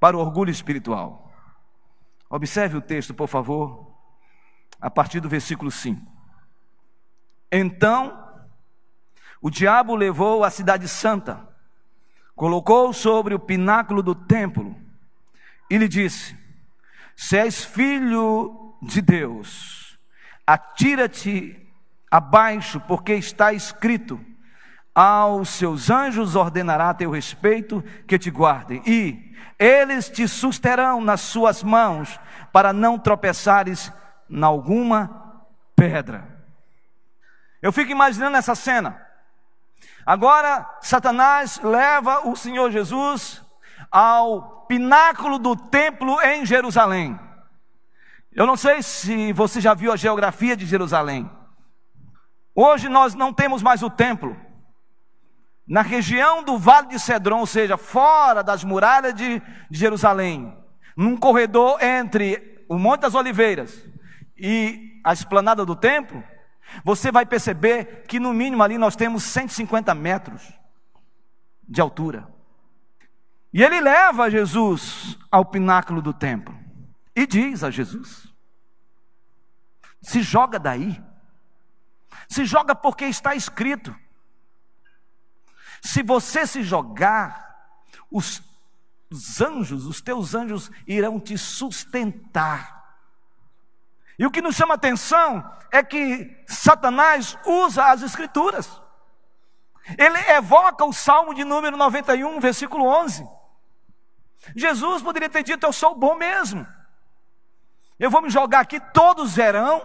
Para 0.00 0.16
o 0.16 0.20
orgulho 0.20 0.50
espiritual. 0.50 1.32
Observe 2.28 2.76
o 2.76 2.82
texto, 2.82 3.14
por 3.14 3.28
favor, 3.28 3.94
a 4.80 4.90
partir 4.90 5.20
do 5.20 5.28
versículo 5.28 5.70
5. 5.70 6.04
Então, 7.52 8.36
o 9.40 9.48
diabo 9.48 9.94
levou 9.94 10.42
a 10.42 10.50
cidade 10.50 10.88
santa, 10.88 11.48
colocou 12.34 12.92
sobre 12.92 13.32
o 13.32 13.38
pináculo 13.38 14.02
do 14.02 14.14
templo 14.16 14.87
e 15.70 15.76
lhe 15.76 15.88
disse: 15.88 16.36
Se 17.16 17.36
és 17.36 17.64
filho 17.64 18.76
de 18.82 19.00
Deus, 19.00 19.98
atira-te 20.46 21.68
abaixo, 22.10 22.80
porque 22.80 23.14
está 23.14 23.52
escrito: 23.52 24.20
Aos 24.94 25.50
seus 25.50 25.90
anjos 25.90 26.36
ordenará 26.36 26.94
teu 26.94 27.10
respeito 27.10 27.82
que 28.06 28.18
te 28.18 28.30
guardem, 28.30 28.82
e 28.86 29.34
eles 29.58 30.08
te 30.08 30.26
susterão 30.28 31.00
nas 31.00 31.20
suas 31.20 31.62
mãos, 31.62 32.18
para 32.52 32.72
não 32.72 32.98
tropeçares 32.98 33.92
em 34.30 34.42
alguma 34.42 35.44
pedra. 35.74 36.38
Eu 37.60 37.72
fico 37.72 37.90
imaginando 37.90 38.36
essa 38.36 38.54
cena. 38.54 39.04
Agora, 40.06 40.68
Satanás 40.80 41.60
leva 41.62 42.28
o 42.28 42.36
Senhor 42.36 42.70
Jesus 42.70 43.42
ao 43.90 44.57
pináculo 44.68 45.38
do 45.38 45.56
templo 45.56 46.20
em 46.20 46.44
Jerusalém. 46.44 47.18
Eu 48.30 48.46
não 48.46 48.56
sei 48.56 48.82
se 48.82 49.32
você 49.32 49.60
já 49.60 49.74
viu 49.74 49.90
a 49.90 49.96
geografia 49.96 50.56
de 50.56 50.66
Jerusalém. 50.66 51.28
Hoje 52.54 52.88
nós 52.88 53.14
não 53.14 53.32
temos 53.32 53.62
mais 53.62 53.82
o 53.82 53.90
templo. 53.90 54.36
Na 55.66 55.82
região 55.82 56.42
do 56.42 56.58
Vale 56.58 56.88
de 56.88 56.98
Cedron, 56.98 57.40
ou 57.40 57.46
seja, 57.46 57.76
fora 57.76 58.42
das 58.42 58.62
muralhas 58.62 59.14
de 59.14 59.42
Jerusalém, 59.70 60.56
num 60.96 61.16
corredor 61.16 61.82
entre 61.82 62.64
o 62.68 62.78
Monte 62.78 63.00
das 63.00 63.14
Oliveiras 63.14 63.84
e 64.36 65.00
a 65.04 65.12
esplanada 65.12 65.64
do 65.64 65.74
templo, 65.74 66.22
você 66.84 67.10
vai 67.10 67.24
perceber 67.24 68.04
que 68.06 68.20
no 68.20 68.32
mínimo 68.32 68.62
ali 68.62 68.78
nós 68.78 68.94
temos 68.94 69.24
150 69.24 69.94
metros 69.94 70.42
de 71.68 71.80
altura. 71.80 72.37
E 73.52 73.62
ele 73.62 73.80
leva 73.80 74.30
Jesus 74.30 75.18
ao 75.30 75.44
pináculo 75.44 76.02
do 76.02 76.12
templo 76.12 76.56
e 77.16 77.26
diz 77.26 77.64
a 77.64 77.70
Jesus: 77.70 78.32
se 80.02 80.22
joga 80.22 80.58
daí, 80.58 81.02
se 82.28 82.44
joga 82.44 82.74
porque 82.74 83.06
está 83.06 83.34
escrito. 83.34 83.94
Se 85.80 86.02
você 86.02 86.46
se 86.46 86.62
jogar, 86.62 87.74
os, 88.10 88.42
os 89.10 89.40
anjos, 89.40 89.86
os 89.86 90.00
teus 90.00 90.34
anjos 90.34 90.70
irão 90.86 91.18
te 91.18 91.38
sustentar. 91.38 92.78
E 94.18 94.26
o 94.26 94.30
que 94.30 94.42
nos 94.42 94.56
chama 94.56 94.74
atenção 94.74 95.48
é 95.70 95.82
que 95.82 96.44
Satanás 96.46 97.38
usa 97.46 97.84
as 97.86 98.02
Escrituras. 98.02 98.82
Ele 99.96 100.18
evoca 100.32 100.84
o 100.84 100.92
Salmo 100.92 101.32
de 101.32 101.44
número 101.44 101.76
91, 101.76 102.40
versículo 102.40 102.84
11. 102.84 103.37
Jesus 104.54 105.02
poderia 105.02 105.28
ter 105.28 105.42
dito: 105.42 105.66
Eu 105.66 105.72
sou 105.72 105.94
bom 105.94 106.14
mesmo. 106.14 106.66
Eu 107.98 108.10
vou 108.10 108.22
me 108.22 108.30
jogar 108.30 108.60
aqui, 108.60 108.78
todos 108.78 109.34
verão, 109.34 109.84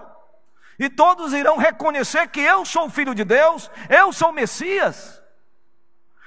e 0.78 0.89
todos 0.89 1.34
irão 1.34 1.58
reconhecer 1.58 2.28
que 2.28 2.39
eu 2.39 2.63
sou 2.63 2.86
o 2.86 2.89
Filho 2.89 3.16
de 3.16 3.24
Deus, 3.24 3.72
eu 3.89 4.13
sou 4.13 4.30
o 4.30 4.34
Messias, 4.34 5.22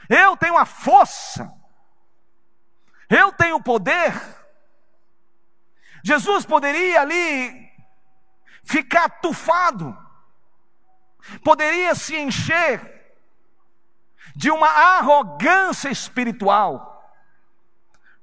eu 0.09 0.37
tenho 0.37 0.59
a 0.59 0.65
força, 0.65 1.53
eu 3.09 3.33
tenho 3.33 3.57
o 3.57 3.63
poder. 3.63 4.13
Jesus 6.03 6.45
poderia 6.45 7.01
ali 7.01 7.71
ficar 8.65 9.09
tufado, 9.21 9.97
poderia 11.45 11.95
se 11.95 12.17
encher 12.17 12.95
de 14.35 14.51
uma 14.51 14.69
arrogância 14.69 15.89
espiritual 15.89 16.96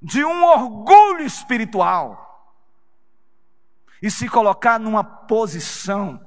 de 0.04 0.22
um 0.22 0.44
orgulho 0.44 1.24
espiritual 1.24 2.20
e 4.02 4.10
se 4.10 4.28
colocar 4.28 4.78
numa 4.78 5.02
posição 5.02 6.20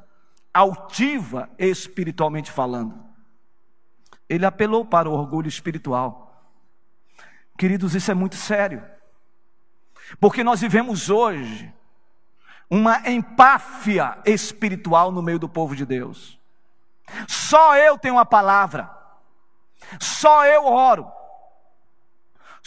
altiva 0.52 1.48
espiritualmente 1.60 2.52
falando. 2.52 3.06
Ele 4.28 4.48
apelou 4.48 4.84
para 4.84 5.08
o 5.08 5.14
orgulho 5.14 5.48
espiritual. 5.48 6.44
Queridos, 7.56 7.94
isso 7.94 8.10
é 8.10 8.16
muito 8.16 8.36
sério. 8.36 8.84
Porque 10.20 10.44
nós 10.44 10.60
vivemos 10.60 11.12
hoje 11.12 11.72
uma 12.68 13.08
empáfia 13.08 14.18
espiritual 14.26 15.12
no 15.12 15.22
meio 15.22 15.38
do 15.38 15.48
povo 15.48 15.76
de 15.76 15.86
Deus. 15.86 16.40
Só 17.28 17.78
eu 17.78 17.96
tenho 17.96 18.18
a 18.18 18.26
palavra. 18.26 18.90
Só 20.00 20.48
eu 20.48 20.66
oro. 20.66 21.17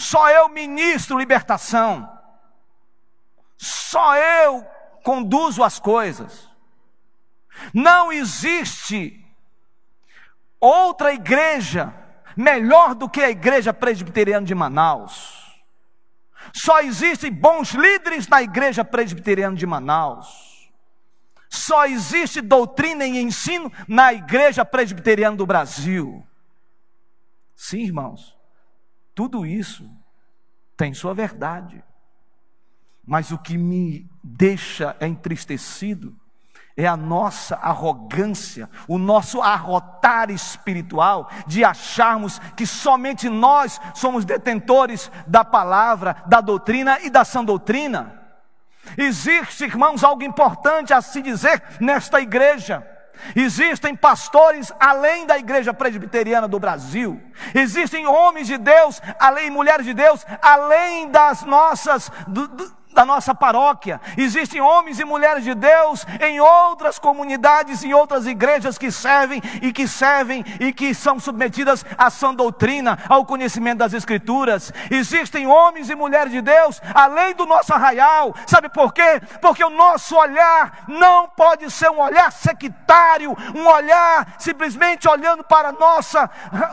Só 0.00 0.30
eu 0.30 0.48
ministro 0.48 1.18
libertação. 1.18 2.10
Só 3.58 4.16
eu 4.16 4.66
conduzo 5.04 5.62
as 5.62 5.78
coisas. 5.78 6.48
Não 7.74 8.10
existe 8.10 9.22
outra 10.58 11.12
igreja 11.12 11.94
melhor 12.34 12.94
do 12.94 13.10
que 13.10 13.20
a 13.20 13.28
igreja 13.28 13.74
presbiteriana 13.74 14.46
de 14.46 14.54
Manaus. 14.54 15.60
Só 16.54 16.80
existem 16.80 17.30
bons 17.30 17.72
líderes 17.72 18.26
na 18.26 18.40
igreja 18.40 18.82
presbiteriana 18.82 19.54
de 19.54 19.66
Manaus. 19.66 20.72
Só 21.50 21.84
existe 21.84 22.40
doutrina 22.40 23.04
e 23.04 23.20
ensino 23.20 23.70
na 23.86 24.14
igreja 24.14 24.64
presbiteriana 24.64 25.36
do 25.36 25.44
Brasil. 25.44 26.26
Sim, 27.54 27.80
irmãos. 27.80 28.39
Tudo 29.14 29.44
isso 29.44 29.88
tem 30.76 30.94
sua 30.94 31.14
verdade. 31.14 31.82
Mas 33.04 33.30
o 33.30 33.38
que 33.38 33.58
me 33.58 34.08
deixa 34.22 34.96
entristecido 35.00 36.16
é 36.76 36.86
a 36.86 36.96
nossa 36.96 37.56
arrogância, 37.56 38.70
o 38.88 38.96
nosso 38.96 39.42
arrotar 39.42 40.30
espiritual 40.30 41.28
de 41.46 41.64
acharmos 41.64 42.38
que 42.56 42.66
somente 42.66 43.28
nós 43.28 43.80
somos 43.94 44.24
detentores 44.24 45.10
da 45.26 45.44
palavra, 45.44 46.22
da 46.26 46.40
doutrina 46.40 46.98
e 47.00 47.10
da 47.10 47.24
sã 47.24 47.44
doutrina. 47.44 48.18
Existe, 48.96 49.64
irmãos, 49.64 50.02
algo 50.02 50.22
importante 50.22 50.92
a 50.92 51.02
se 51.02 51.20
dizer 51.20 51.62
nesta 51.80 52.20
igreja. 52.20 52.86
Existem 53.34 53.94
pastores 53.94 54.72
além 54.78 55.26
da 55.26 55.38
igreja 55.38 55.72
presbiteriana 55.72 56.48
do 56.48 56.58
Brasil. 56.58 57.20
Existem 57.54 58.06
homens 58.06 58.46
de 58.46 58.58
Deus, 58.58 59.00
além 59.18 59.50
mulheres 59.50 59.86
de 59.86 59.94
Deus, 59.94 60.24
além 60.42 61.08
das 61.10 61.42
nossas 61.42 62.10
do, 62.26 62.48
da 62.92 63.04
nossa 63.04 63.34
paróquia, 63.34 64.00
existem 64.16 64.60
homens 64.60 64.98
e 64.98 65.04
mulheres 65.04 65.44
de 65.44 65.54
Deus 65.54 66.04
em 66.20 66.40
outras 66.40 66.98
comunidades, 66.98 67.84
em 67.84 67.94
outras 67.94 68.26
igrejas 68.26 68.76
que 68.76 68.90
servem 68.90 69.40
e 69.62 69.72
que 69.72 69.86
servem 69.86 70.44
e 70.58 70.72
que 70.72 70.94
são 70.94 71.18
submetidas 71.18 71.84
à 71.96 72.10
sã 72.10 72.34
doutrina, 72.34 72.98
ao 73.08 73.24
conhecimento 73.24 73.78
das 73.78 73.92
Escrituras. 73.92 74.72
Existem 74.90 75.46
homens 75.46 75.88
e 75.88 75.94
mulheres 75.94 76.32
de 76.32 76.40
Deus 76.40 76.80
além 76.94 77.34
do 77.34 77.46
nosso 77.46 77.72
arraial, 77.72 78.34
sabe 78.46 78.68
por 78.68 78.92
quê? 78.92 79.20
Porque 79.40 79.64
o 79.64 79.70
nosso 79.70 80.16
olhar 80.16 80.84
não 80.88 81.28
pode 81.28 81.70
ser 81.70 81.90
um 81.90 82.00
olhar 82.00 82.30
sectário, 82.32 83.36
um 83.54 83.66
olhar 83.66 84.34
simplesmente 84.38 85.08
olhando 85.08 85.44
para 85.44 85.72
nossa, 85.72 86.28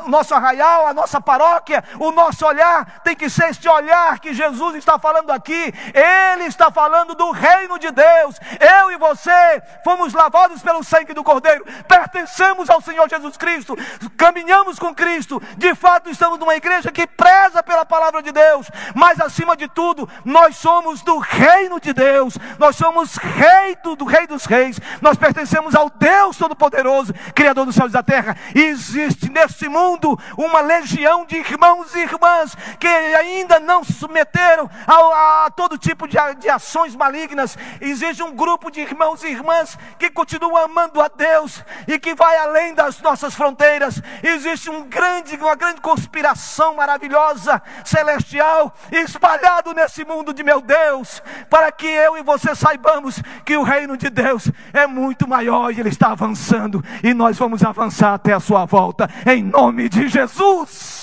nosso 0.07 0.33
arraial, 0.33 0.87
a 0.87 0.93
nossa 0.93 1.21
paróquia, 1.21 1.83
o 1.99 2.11
nosso 2.11 2.45
olhar 2.45 3.01
tem 3.03 3.15
que 3.15 3.29
ser 3.29 3.49
este 3.49 3.67
olhar 3.69 4.19
que 4.19 4.33
Jesus 4.33 4.75
está 4.75 4.97
falando 4.97 5.31
aqui. 5.31 5.73
Ele 6.07 6.45
está 6.45 6.71
falando 6.71 7.15
do 7.15 7.31
reino 7.31 7.77
de 7.77 7.91
Deus. 7.91 8.39
Eu 8.59 8.91
e 8.91 8.97
você 8.97 9.61
fomos 9.83 10.13
lavados 10.13 10.61
pelo 10.61 10.83
sangue 10.83 11.13
do 11.13 11.23
Cordeiro, 11.23 11.65
pertencemos 11.87 12.69
ao 12.69 12.81
Senhor 12.81 13.09
Jesus 13.09 13.35
Cristo, 13.37 13.75
caminhamos 14.15 14.79
com 14.79 14.93
Cristo. 14.93 15.41
De 15.57 15.75
fato, 15.75 16.09
estamos 16.09 16.39
numa 16.39 16.55
igreja 16.55 16.91
que 16.91 17.07
preza 17.07 17.61
pela 17.63 17.85
palavra 17.85 18.21
de 18.21 18.31
Deus, 18.31 18.69
mas 18.95 19.19
acima 19.19 19.55
de 19.57 19.67
tudo, 19.67 20.07
nós 20.23 20.55
somos 20.57 21.01
do 21.01 21.17
reino 21.17 21.79
de 21.79 21.93
Deus. 21.93 22.37
Nós 22.57 22.75
somos 22.75 23.15
rei 23.17 23.75
do, 23.83 23.95
do 23.95 24.05
rei 24.05 24.27
dos 24.27 24.45
reis. 24.45 24.79
Nós 25.01 25.17
pertencemos 25.17 25.75
ao 25.75 25.89
Deus 25.89 26.37
Todo-Poderoso, 26.37 27.13
Criador 27.33 27.65
dos 27.65 27.75
céus 27.75 27.89
e 27.89 27.93
da 27.93 28.03
terra. 28.03 28.35
E 28.55 28.61
existe 28.61 29.29
neste 29.31 29.67
mundo 29.67 30.17
uma 30.37 30.61
legião 30.61 31.25
de 31.25 31.37
irmãos 31.37 31.95
e 31.95 31.99
irmãs 31.99 32.55
que 32.79 32.87
ainda 32.87 33.59
não 33.59 33.83
se 33.83 33.93
submeteram 33.93 34.69
a, 34.85 35.45
a 35.45 35.51
todo 35.51 35.77
tipo 35.77 35.96
de, 36.05 36.17
de 36.39 36.49
ações 36.49 36.95
malignas. 36.95 37.57
Existe 37.79 38.21
um 38.21 38.35
grupo 38.35 38.69
de 38.69 38.81
irmãos 38.81 39.23
e 39.23 39.27
irmãs 39.27 39.77
que 39.97 40.09
continuam 40.09 40.57
amando 40.57 41.01
a 41.01 41.07
Deus 41.07 41.63
e 41.87 41.97
que 41.97 42.13
vai 42.13 42.35
além 42.37 42.73
das 42.73 42.99
nossas 43.01 43.33
fronteiras. 43.33 44.01
Existe 44.21 44.69
um 44.69 44.83
grande, 44.83 45.37
uma 45.37 45.55
grande 45.55 45.79
conspiração 45.79 46.75
maravilhosa, 46.75 47.61
celestial, 47.85 48.73
espalhado 48.91 49.73
nesse 49.73 50.03
mundo 50.03 50.33
de 50.33 50.43
meu 50.43 50.59
Deus, 50.59 51.23
para 51.49 51.71
que 51.71 51.87
eu 51.87 52.17
e 52.17 52.23
você 52.23 52.53
saibamos 52.53 53.21
que 53.45 53.55
o 53.55 53.63
reino 53.63 53.95
de 53.95 54.09
Deus 54.09 54.51
é 54.73 54.85
muito 54.85 55.27
maior 55.27 55.71
e 55.71 55.79
ele 55.79 55.89
está 55.89 56.11
avançando 56.11 56.83
e 57.01 57.13
nós 57.13 57.37
vamos 57.37 57.63
avançar 57.63 58.13
até 58.13 58.33
a 58.33 58.39
sua 58.39 58.65
volta 58.65 59.09
em 59.25 59.43
nome 59.43 59.87
de 59.87 60.07
Jesus. 60.09 60.96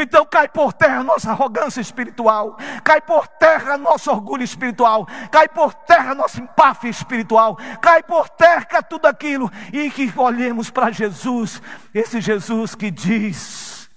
Então 0.00 0.24
cai 0.24 0.48
por 0.48 0.72
terra 0.72 1.02
nossa 1.02 1.32
arrogância 1.32 1.80
espiritual, 1.80 2.56
cai 2.84 3.00
por 3.00 3.26
terra 3.26 3.76
nosso 3.76 4.10
orgulho 4.10 4.44
espiritual, 4.44 5.06
cai 5.30 5.48
por 5.48 5.74
terra 5.74 6.14
nosso 6.14 6.40
empáfia 6.40 6.88
espiritual, 6.88 7.56
cai 7.82 8.02
por 8.04 8.28
terra 8.28 8.80
tudo 8.80 9.06
aquilo 9.06 9.50
e 9.72 9.90
que 9.90 10.12
olhemos 10.16 10.70
para 10.70 10.92
Jesus, 10.92 11.60
esse 11.92 12.20
Jesus 12.20 12.76
que 12.76 12.92
diz: 12.92 13.90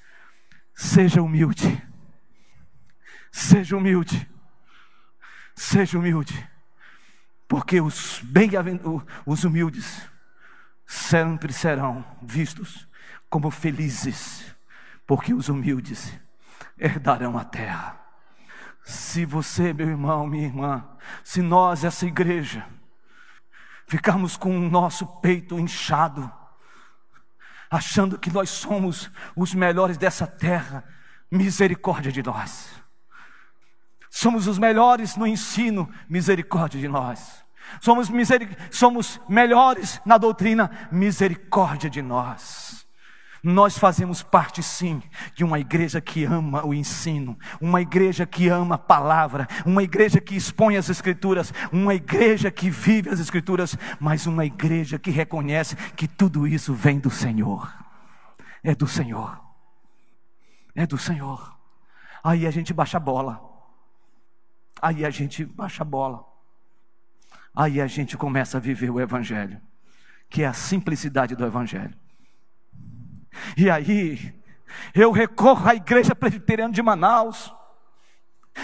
seja 0.73 1.21
humilde, 1.21 1.87
seja 3.31 3.77
humilde, 3.77 4.27
seja 5.55 5.99
humilde, 5.99 6.49
porque 7.47 7.79
os 7.79 8.19
bem 8.23 8.49
os 9.23 9.43
humildes 9.43 10.01
sempre 10.87 11.53
serão 11.53 12.03
vistos 12.23 12.87
como 13.29 13.51
felizes 13.51 14.50
porque 15.05 15.33
os 15.33 15.49
humildes 15.49 16.13
herdarão 16.77 17.37
a 17.37 17.43
terra. 17.43 17.99
Se 18.83 19.25
você, 19.25 19.73
meu 19.73 19.87
irmão, 19.87 20.27
minha 20.27 20.45
irmã, 20.45 20.87
se 21.23 21.41
nós, 21.41 21.83
essa 21.83 22.05
igreja, 22.05 22.65
ficarmos 23.87 24.37
com 24.37 24.57
o 24.57 24.69
nosso 24.69 25.05
peito 25.05 25.59
inchado, 25.59 26.31
achando 27.69 28.17
que 28.17 28.31
nós 28.31 28.49
somos 28.49 29.09
os 29.35 29.53
melhores 29.53 29.97
dessa 29.97 30.25
terra, 30.25 30.83
misericórdia 31.29 32.11
de 32.11 32.21
nós. 32.23 32.69
Somos 34.09 34.45
os 34.45 34.57
melhores 34.57 35.15
no 35.15 35.25
ensino, 35.25 35.89
misericórdia 36.09 36.79
de 36.79 36.87
nós. 36.87 37.45
Somos, 37.79 38.09
miseric... 38.09 38.57
somos 38.69 39.21
melhores 39.29 40.01
na 40.05 40.17
doutrina, 40.17 40.89
misericórdia 40.91 41.89
de 41.89 42.01
nós. 42.01 42.70
Nós 43.43 43.75
fazemos 43.75 44.21
parte 44.21 44.61
sim 44.61 45.01
de 45.33 45.43
uma 45.43 45.59
igreja 45.59 45.99
que 45.99 46.23
ama 46.23 46.63
o 46.63 46.73
ensino, 46.73 47.37
uma 47.59 47.81
igreja 47.81 48.25
que 48.25 48.47
ama 48.49 48.75
a 48.75 48.77
palavra, 48.77 49.47
uma 49.65 49.81
igreja 49.81 50.21
que 50.21 50.35
expõe 50.35 50.77
as 50.77 50.89
escrituras, 50.89 51.51
uma 51.71 51.95
igreja 51.95 52.51
que 52.51 52.69
vive 52.69 53.09
as 53.09 53.19
escrituras, 53.19 53.75
mas 53.99 54.27
uma 54.27 54.45
igreja 54.45 54.99
que 54.99 55.09
reconhece 55.09 55.75
que 55.95 56.07
tudo 56.07 56.47
isso 56.47 56.73
vem 56.73 56.99
do 56.99 57.09
Senhor. 57.09 57.73
É 58.63 58.75
do 58.75 58.87
Senhor. 58.87 59.41
É 60.75 60.85
do 60.85 60.97
Senhor. 60.97 61.57
Aí 62.23 62.45
a 62.45 62.51
gente 62.51 62.73
baixa 62.73 62.97
a 62.97 62.99
bola. 62.99 63.41
Aí 64.79 65.03
a 65.03 65.09
gente 65.09 65.43
baixa 65.43 65.81
a 65.81 65.85
bola. 65.85 66.23
Aí 67.55 67.81
a 67.81 67.87
gente 67.87 68.15
começa 68.15 68.57
a 68.57 68.61
viver 68.61 68.91
o 68.91 68.99
evangelho, 68.99 69.59
que 70.29 70.43
é 70.43 70.47
a 70.47 70.53
simplicidade 70.53 71.35
do 71.35 71.45
evangelho. 71.45 72.00
E 73.55 73.69
aí, 73.69 74.33
eu 74.93 75.11
recorro 75.11 75.69
à 75.69 75.75
igreja 75.75 76.15
presbiteriana 76.15 76.73
de 76.73 76.81
Manaus, 76.81 77.53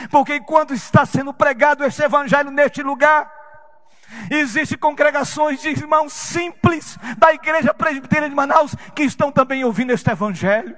porque 0.09 0.35
enquanto 0.35 0.73
está 0.73 1.05
sendo 1.05 1.33
pregado 1.33 1.83
esse 1.83 2.03
evangelho 2.03 2.51
neste 2.51 2.83
lugar, 2.83 3.37
Existem 4.31 4.77
congregações 4.77 5.61
de 5.61 5.69
irmãos 5.69 6.13
simples 6.13 6.97
da 7.17 7.33
igreja 7.33 7.73
presbiteriana 7.73 8.29
de 8.29 8.35
Manaus 8.35 8.73
que 8.95 9.03
estão 9.03 9.31
também 9.31 9.65
ouvindo 9.65 9.91
este 9.91 10.09
evangelho. 10.09 10.75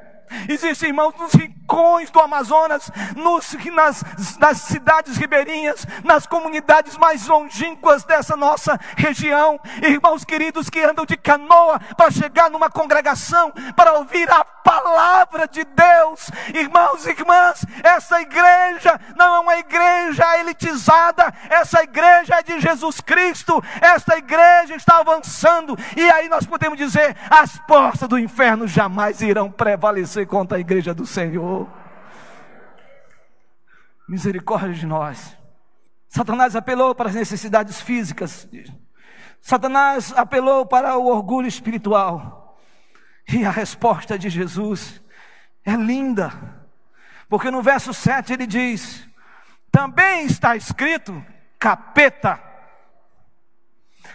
Existem 0.47 0.89
irmãos 0.89 1.13
nos 1.15 1.34
rincões 1.69 2.10
do 2.10 2.19
Amazonas, 2.19 2.91
nos, 3.15 3.53
nas, 3.71 4.03
nas 4.39 4.58
cidades 4.62 5.17
ribeirinhas, 5.17 5.86
nas 6.03 6.25
comunidades 6.25 6.97
mais 6.97 7.27
longínquas 7.27 8.03
dessa 8.03 8.36
nossa 8.36 8.79
região. 8.97 9.60
Irmãos 9.84 10.25
queridos 10.25 10.69
que 10.69 10.82
andam 10.82 11.05
de 11.05 11.15
canoa 11.15 11.79
para 11.95 12.10
chegar 12.10 12.49
numa 12.49 12.69
congregação, 12.69 13.53
para 13.75 13.93
ouvir 13.93 14.29
a 14.32 14.43
palavra 14.43 15.47
de 15.47 15.63
Deus. 15.63 16.32
Irmãos 16.53 17.05
e 17.05 17.12
irmãs, 17.12 17.63
essa 17.84 18.19
igreja 18.19 18.99
não 19.15 19.36
é 19.36 19.39
uma 19.39 19.58
igreja 19.58 20.39
elitizada, 20.39 21.32
essa 21.49 21.84
igreja 21.84 22.36
é 22.36 22.43
de 22.43 22.60
Jesus 22.60 22.99
Cristo. 22.99 23.63
Esta 23.79 24.17
igreja 24.17 24.75
está 24.75 24.97
avançando, 24.99 25.77
e 25.95 26.10
aí 26.10 26.29
nós 26.29 26.45
podemos 26.45 26.77
dizer: 26.77 27.15
as 27.29 27.58
portas 27.60 28.08
do 28.08 28.17
inferno 28.17 28.67
jamais 28.67 29.21
irão 29.21 29.51
prevalecer 29.51 30.25
contra 30.27 30.58
a 30.58 30.60
igreja 30.60 30.93
do 30.93 31.05
Senhor. 31.05 31.59
Misericórdia 34.10 34.74
de 34.74 34.88
nós. 34.88 35.38
Satanás 36.08 36.56
apelou 36.56 36.95
para 36.95 37.10
as 37.10 37.15
necessidades 37.15 37.80
físicas. 37.80 38.50
Satanás 39.39 40.12
apelou 40.17 40.65
para 40.65 40.98
o 40.98 41.06
orgulho 41.06 41.48
espiritual. 41.48 42.60
E 43.32 43.45
a 43.45 43.52
resposta 43.52 44.17
de 44.17 44.28
Jesus 44.28 45.00
é 45.63 45.76
linda. 45.76 46.32
Porque 47.30 47.52
no 47.52 47.62
verso 47.62 47.93
7 47.93 48.34
ele 48.34 48.48
diz: 48.48 49.08
Também 49.72 50.26
está 50.26 50.56
escrito, 50.56 51.24
capeta, 51.60 52.41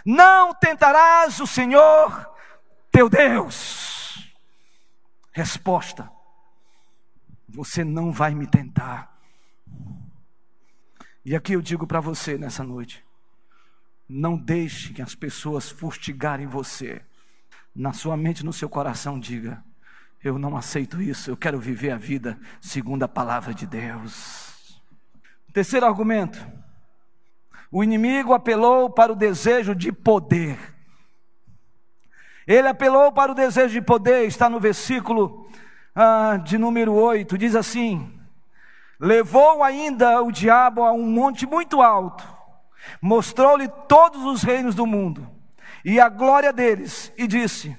não 0.05 0.53
tentarás 0.53 1.39
o 1.39 1.47
Senhor 1.47 2.29
teu 2.91 3.09
Deus. 3.09 4.35
Resposta: 5.31 6.11
Você 7.49 7.85
não 7.85 8.11
vai 8.11 8.35
me 8.35 8.49
tentar. 8.49 9.14
E 11.25 11.35
aqui 11.35 11.55
eu 11.55 11.63
digo 11.63 11.87
para 11.87 12.01
você 12.01 12.37
nessa 12.37 12.63
noite: 12.63 13.03
não 14.09 14.37
deixe 14.37 14.93
que 14.93 15.01
as 15.01 15.15
pessoas 15.15 15.71
fustigarem 15.71 16.47
você. 16.47 17.01
Na 17.75 17.93
sua 17.93 18.17
mente, 18.17 18.45
no 18.45 18.53
seu 18.53 18.69
coração, 18.69 19.19
diga: 19.19 19.65
Eu 20.23 20.39
não 20.39 20.57
aceito 20.57 21.01
isso, 21.01 21.31
eu 21.31 21.37
quero 21.37 21.59
viver 21.59 21.91
a 21.91 21.97
vida 21.97 22.39
segundo 22.61 23.03
a 23.05 23.09
palavra 23.09 23.55
de 23.55 23.67
Deus. 23.67 24.81
Terceiro 25.53 25.87
argumento: 25.87 26.39
o 27.71 27.83
inimigo 27.83 28.35
apelou 28.35 28.91
para 28.91 29.13
o 29.13 29.17
desejo 29.17 29.75
de 29.75 29.91
poder. 29.91 30.59
Ele 32.47 32.69
apelou 32.69 33.11
para 33.11 33.33
o 33.33 33.35
desejo 33.35 33.73
de 33.73 33.81
poder, 33.81 34.27
está 34.27 34.51
no 34.51 34.61
versículo 34.61 35.49
ah, 35.95 36.37
de 36.37 36.59
número 36.59 36.93
8, 36.93 37.39
diz 37.39 37.57
assim: 37.57 38.13
Levou 38.99 39.63
ainda 39.63 40.23
o 40.23 40.31
diabo 40.31 40.83
a 40.83 40.93
um 40.93 41.07
monte 41.07 41.47
muito 41.47 41.83
alto, 41.83 42.25
mostrou-lhe 43.01 43.69
todos 43.89 44.23
os 44.25 44.43
reinos 44.43 44.75
do 44.75 44.87
mundo 44.87 45.35
e 45.85 46.01
a 46.01 46.09
glória 46.09 46.53
deles, 46.53 47.13
e 47.17 47.27
disse: 47.27 47.77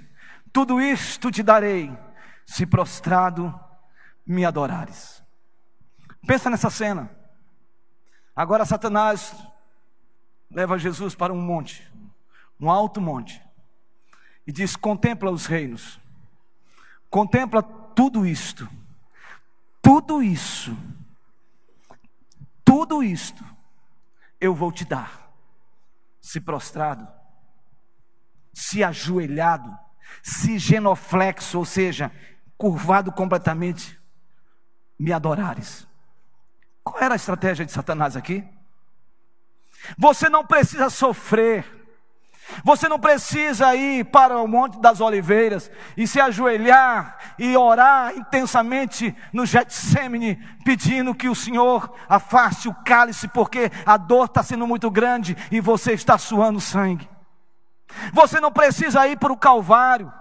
Tudo 0.54 0.80
isto 0.80 1.32
te 1.32 1.42
darei, 1.42 1.92
se 2.46 2.66
prostrado 2.66 3.58
me 4.26 4.46
adorares. 4.46 5.24
Pensa 6.28 6.50
nessa 6.50 6.70
cena. 6.70 7.10
Agora 8.36 8.66
Satanás 8.66 9.36
leva 10.52 10.78
Jesus 10.78 11.16
para 11.16 11.34
um 11.34 11.42
monte, 11.42 11.92
um 12.60 12.70
alto 12.70 13.02
monte, 13.02 13.42
e 14.46 14.52
diz: 14.52 14.76
Contempla 14.76 15.32
os 15.32 15.48
reinos, 15.48 16.00
contempla 17.10 17.64
tudo 17.64 18.26
isto, 18.26 18.70
tudo 19.82 20.22
isso, 20.22 20.78
tudo 22.76 23.02
isto 23.02 23.42
eu 24.38 24.54
vou 24.54 24.70
te 24.70 24.84
dar, 24.84 25.32
se 26.20 26.42
prostrado, 26.42 27.08
se 28.54 28.84
ajoelhado, 28.84 29.74
se 30.22 30.60
genoflexo, 30.60 31.58
ou 31.58 31.64
seja, 31.64 32.12
curvado 32.58 33.14
completamente, 33.14 33.98
me 35.00 35.14
adorares. 35.14 35.88
Qual 36.84 37.02
era 37.02 37.14
a 37.14 37.16
estratégia 37.16 37.66
de 37.66 37.72
Satanás 37.72 38.18
aqui? 38.18 38.46
Você 39.98 40.28
não 40.28 40.46
precisa 40.46 40.90
sofrer. 40.90 41.85
Você 42.64 42.88
não 42.88 43.00
precisa 43.00 43.76
ir 43.76 44.06
para 44.06 44.38
o 44.38 44.48
Monte 44.48 44.80
das 44.80 45.02
Oliveiras 45.02 45.70
e 45.98 46.08
se 46.08 46.20
ajoelhar 46.20 47.18
e 47.40 47.58
orar 47.58 48.16
intensamente 48.16 49.16
no 49.34 49.46
Getsemane, 49.46 50.36
pedindo 50.64 51.16
que 51.16 51.28
o 51.28 51.36
Senhor 51.36 51.94
afaste 52.08 52.68
o 52.68 52.74
cálice, 52.74 53.28
porque 53.28 53.72
a 53.86 53.98
dor 53.98 54.26
está 54.26 54.44
sendo 54.44 54.68
muito 54.68 54.90
grande 54.92 55.36
e 55.52 55.60
você 55.60 55.94
está 55.94 56.18
suando 56.18 56.62
sangue. 56.62 57.10
Você 58.14 58.40
não 58.40 58.52
precisa 58.52 59.08
ir 59.08 59.18
para 59.18 59.34
o 59.34 59.38
Calvário. 59.38 60.12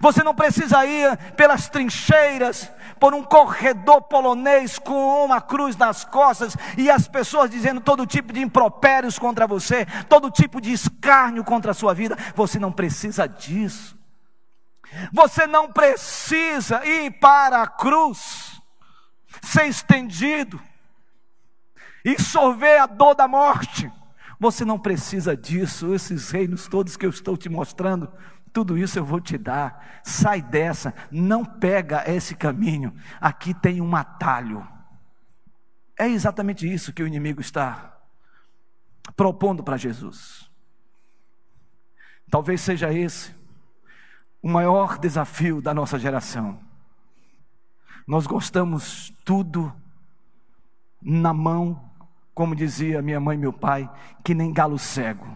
Você 0.00 0.22
não 0.22 0.34
precisa 0.34 0.86
ir 0.86 1.16
pelas 1.36 1.68
trincheiras, 1.68 2.70
por 2.98 3.14
um 3.14 3.22
corredor 3.22 4.02
polonês 4.02 4.78
com 4.78 5.24
uma 5.24 5.40
cruz 5.40 5.76
nas 5.76 6.04
costas 6.04 6.56
e 6.76 6.90
as 6.90 7.06
pessoas 7.08 7.50
dizendo 7.50 7.80
todo 7.80 8.06
tipo 8.06 8.32
de 8.32 8.40
impropérios 8.40 9.18
contra 9.18 9.46
você, 9.46 9.86
todo 10.08 10.30
tipo 10.30 10.60
de 10.60 10.72
escárnio 10.72 11.44
contra 11.44 11.70
a 11.70 11.74
sua 11.74 11.94
vida. 11.94 12.16
Você 12.34 12.58
não 12.58 12.72
precisa 12.72 13.28
disso. 13.28 13.96
Você 15.12 15.46
não 15.46 15.72
precisa 15.72 16.84
ir 16.86 17.18
para 17.18 17.62
a 17.62 17.66
cruz, 17.66 18.60
ser 19.42 19.66
estendido 19.66 20.60
e 22.04 22.20
sorver 22.20 22.80
a 22.80 22.86
dor 22.86 23.14
da 23.14 23.26
morte. 23.26 23.90
Você 24.38 24.64
não 24.64 24.78
precisa 24.78 25.36
disso. 25.36 25.94
Esses 25.94 26.30
reinos 26.30 26.68
todos 26.68 26.96
que 26.96 27.04
eu 27.06 27.10
estou 27.10 27.36
te 27.36 27.48
mostrando 27.48 28.10
tudo 28.56 28.78
isso 28.78 28.98
eu 28.98 29.04
vou 29.04 29.20
te 29.20 29.36
dar. 29.36 30.00
Sai 30.02 30.40
dessa, 30.40 30.94
não 31.10 31.44
pega 31.44 32.10
esse 32.10 32.34
caminho. 32.34 32.96
Aqui 33.20 33.52
tem 33.52 33.82
um 33.82 33.94
atalho. 33.94 34.66
É 35.94 36.08
exatamente 36.08 36.66
isso 36.66 36.90
que 36.90 37.02
o 37.02 37.06
inimigo 37.06 37.38
está 37.38 37.94
propondo 39.14 39.62
para 39.62 39.76
Jesus. 39.76 40.50
Talvez 42.30 42.62
seja 42.62 42.90
esse 42.90 43.34
o 44.40 44.48
maior 44.48 44.96
desafio 44.96 45.60
da 45.60 45.74
nossa 45.74 45.98
geração. 45.98 46.58
Nós 48.06 48.26
gostamos 48.26 49.12
tudo 49.22 49.70
na 51.02 51.34
mão, 51.34 51.90
como 52.32 52.56
dizia 52.56 53.02
minha 53.02 53.20
mãe 53.20 53.36
e 53.36 53.40
meu 53.40 53.52
pai, 53.52 53.90
que 54.24 54.34
nem 54.34 54.50
galo 54.50 54.78
cego. 54.78 55.28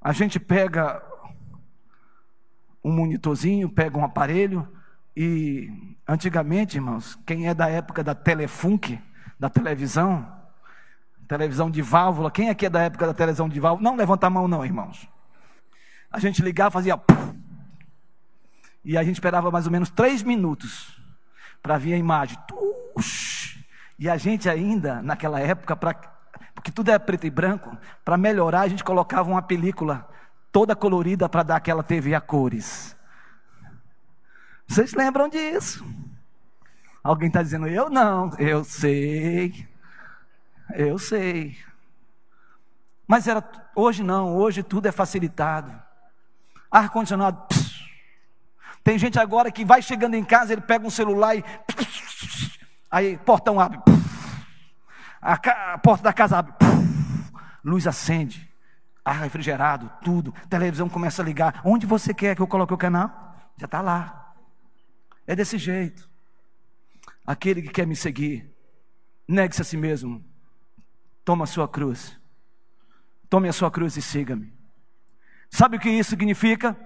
A 0.00 0.12
gente 0.12 0.38
pega 0.38 1.10
um 2.82 2.92
monitorzinho, 2.92 3.68
pega 3.68 3.98
um 3.98 4.04
aparelho 4.04 4.66
e 5.16 5.96
antigamente, 6.06 6.76
irmãos, 6.76 7.18
quem 7.26 7.48
é 7.48 7.54
da 7.54 7.68
época 7.68 8.02
da 8.02 8.14
Telefunk, 8.14 8.98
da 9.38 9.48
televisão, 9.48 10.26
televisão 11.28 11.70
de 11.70 11.82
válvula, 11.82 12.30
quem 12.30 12.50
aqui 12.50 12.66
é 12.66 12.70
da 12.70 12.82
época 12.82 13.06
da 13.06 13.14
televisão 13.14 13.48
de 13.48 13.60
válvula? 13.60 13.88
Não 13.88 13.96
levanta 13.96 14.26
a 14.26 14.30
mão 14.30 14.48
não, 14.48 14.64
irmãos. 14.64 15.08
A 16.10 16.18
gente 16.18 16.42
ligava, 16.42 16.70
fazia 16.70 17.00
e 18.84 18.96
a 18.96 19.02
gente 19.02 19.14
esperava 19.14 19.50
mais 19.50 19.66
ou 19.66 19.72
menos 19.72 19.90
três 19.90 20.22
minutos 20.22 20.98
para 21.62 21.76
vir 21.78 21.94
a 21.94 21.98
imagem. 21.98 22.38
E 23.98 24.08
a 24.08 24.16
gente 24.16 24.48
ainda, 24.48 25.02
naquela 25.02 25.38
época, 25.38 25.76
pra, 25.76 25.94
porque 26.54 26.72
tudo 26.72 26.90
é 26.90 26.98
preto 26.98 27.26
e 27.26 27.30
branco, 27.30 27.76
para 28.04 28.16
melhorar, 28.16 28.62
a 28.62 28.68
gente 28.68 28.82
colocava 28.82 29.30
uma 29.30 29.42
película 29.42 30.08
toda 30.52 30.76
colorida 30.76 31.28
para 31.28 31.42
dar 31.42 31.56
aquela 31.56 31.82
TV 31.82 32.14
a 32.14 32.20
cores. 32.20 32.96
Vocês 34.66 34.92
lembram 34.92 35.28
disso? 35.28 35.84
Alguém 37.02 37.28
está 37.28 37.42
dizendo, 37.42 37.66
eu 37.66 37.88
não, 37.88 38.30
eu 38.38 38.62
sei, 38.62 39.66
eu 40.74 40.98
sei. 40.98 41.56
Mas 43.06 43.26
era, 43.26 43.42
hoje 43.74 44.02
não, 44.02 44.36
hoje 44.36 44.62
tudo 44.62 44.86
é 44.86 44.92
facilitado. 44.92 45.80
Ar-condicionado. 46.70 47.42
Tem 48.84 48.98
gente 48.98 49.18
agora 49.18 49.50
que 49.50 49.64
vai 49.64 49.82
chegando 49.82 50.14
em 50.14 50.24
casa, 50.24 50.52
ele 50.52 50.60
pega 50.60 50.86
um 50.86 50.90
celular 50.90 51.34
e. 51.36 51.44
Aí, 52.90 53.18
portão 53.18 53.58
abre. 53.58 53.78
A, 55.20 55.78
porta 55.78 56.04
da 56.04 56.12
casa 56.12 56.38
abre. 56.38 56.54
Luz 57.64 57.86
acende 57.86 58.49
ar 59.10 59.22
refrigerado, 59.22 59.90
tudo. 60.02 60.32
Televisão 60.48 60.88
começa 60.88 61.20
a 61.20 61.24
ligar. 61.24 61.60
Onde 61.64 61.86
você 61.86 62.14
quer 62.14 62.36
que 62.36 62.42
eu 62.42 62.46
coloque 62.46 62.72
o 62.72 62.78
canal? 62.78 63.36
Já 63.56 63.64
está 63.66 63.80
lá. 63.80 64.34
É 65.26 65.34
desse 65.34 65.58
jeito. 65.58 66.08
Aquele 67.26 67.62
que 67.62 67.68
quer 67.68 67.86
me 67.86 67.96
seguir, 67.96 68.50
negue-se 69.26 69.62
a 69.62 69.64
si 69.64 69.76
mesmo. 69.76 70.24
Toma 71.24 71.44
a 71.44 71.46
sua 71.46 71.68
cruz. 71.68 72.18
Tome 73.28 73.48
a 73.48 73.52
sua 73.52 73.70
cruz 73.70 73.96
e 73.96 74.02
siga-me. 74.02 74.52
Sabe 75.50 75.76
o 75.76 75.80
que 75.80 75.90
isso 75.90 76.10
significa? 76.10 76.76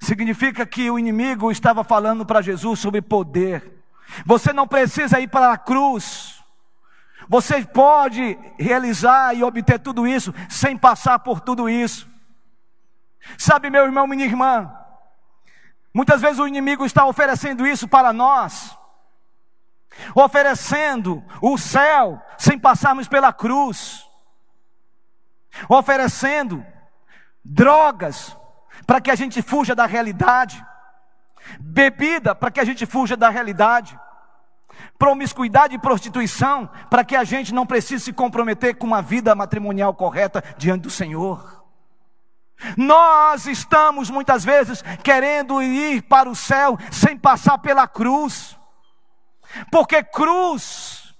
Significa 0.00 0.66
que 0.66 0.90
o 0.90 0.98
inimigo 0.98 1.50
estava 1.50 1.82
falando 1.82 2.26
para 2.26 2.42
Jesus 2.42 2.78
sobre 2.78 3.00
poder. 3.00 3.84
Você 4.26 4.52
não 4.52 4.68
precisa 4.68 5.18
ir 5.18 5.28
para 5.28 5.52
a 5.52 5.58
cruz 5.58 6.33
você 7.28 7.64
pode 7.64 8.38
realizar 8.58 9.34
e 9.34 9.42
obter 9.42 9.78
tudo 9.78 10.06
isso 10.06 10.34
sem 10.48 10.76
passar 10.76 11.18
por 11.18 11.40
tudo 11.40 11.68
isso. 11.68 12.08
Sabe, 13.38 13.70
meu 13.70 13.84
irmão, 13.84 14.06
minha 14.06 14.24
irmã, 14.24 14.72
muitas 15.92 16.20
vezes 16.20 16.38
o 16.38 16.46
inimigo 16.46 16.84
está 16.84 17.06
oferecendo 17.06 17.66
isso 17.66 17.88
para 17.88 18.12
nós, 18.12 18.76
oferecendo 20.14 21.24
o 21.40 21.56
céu 21.56 22.20
sem 22.36 22.58
passarmos 22.58 23.08
pela 23.08 23.32
cruz, 23.32 24.06
oferecendo 25.68 26.64
drogas 27.44 28.36
para 28.86 29.00
que 29.00 29.10
a 29.10 29.14
gente 29.14 29.40
fuja 29.40 29.74
da 29.74 29.86
realidade, 29.86 30.64
bebida 31.58 32.34
para 32.34 32.50
que 32.50 32.60
a 32.60 32.64
gente 32.64 32.84
fuja 32.84 33.16
da 33.16 33.30
realidade 33.30 33.98
promiscuidade 34.98 35.74
e 35.74 35.78
prostituição, 35.78 36.68
para 36.88 37.04
que 37.04 37.16
a 37.16 37.24
gente 37.24 37.52
não 37.52 37.66
precise 37.66 38.04
se 38.04 38.12
comprometer 38.12 38.76
com 38.76 38.86
uma 38.86 39.02
vida 39.02 39.34
matrimonial 39.34 39.94
correta 39.94 40.42
diante 40.56 40.82
do 40.82 40.90
Senhor. 40.90 41.64
Nós 42.76 43.46
estamos 43.46 44.10
muitas 44.10 44.44
vezes 44.44 44.82
querendo 45.02 45.62
ir 45.62 46.02
para 46.02 46.28
o 46.28 46.34
céu 46.34 46.78
sem 46.90 47.16
passar 47.16 47.58
pela 47.58 47.86
cruz, 47.86 48.58
porque 49.70 50.02
cruz 50.02 51.14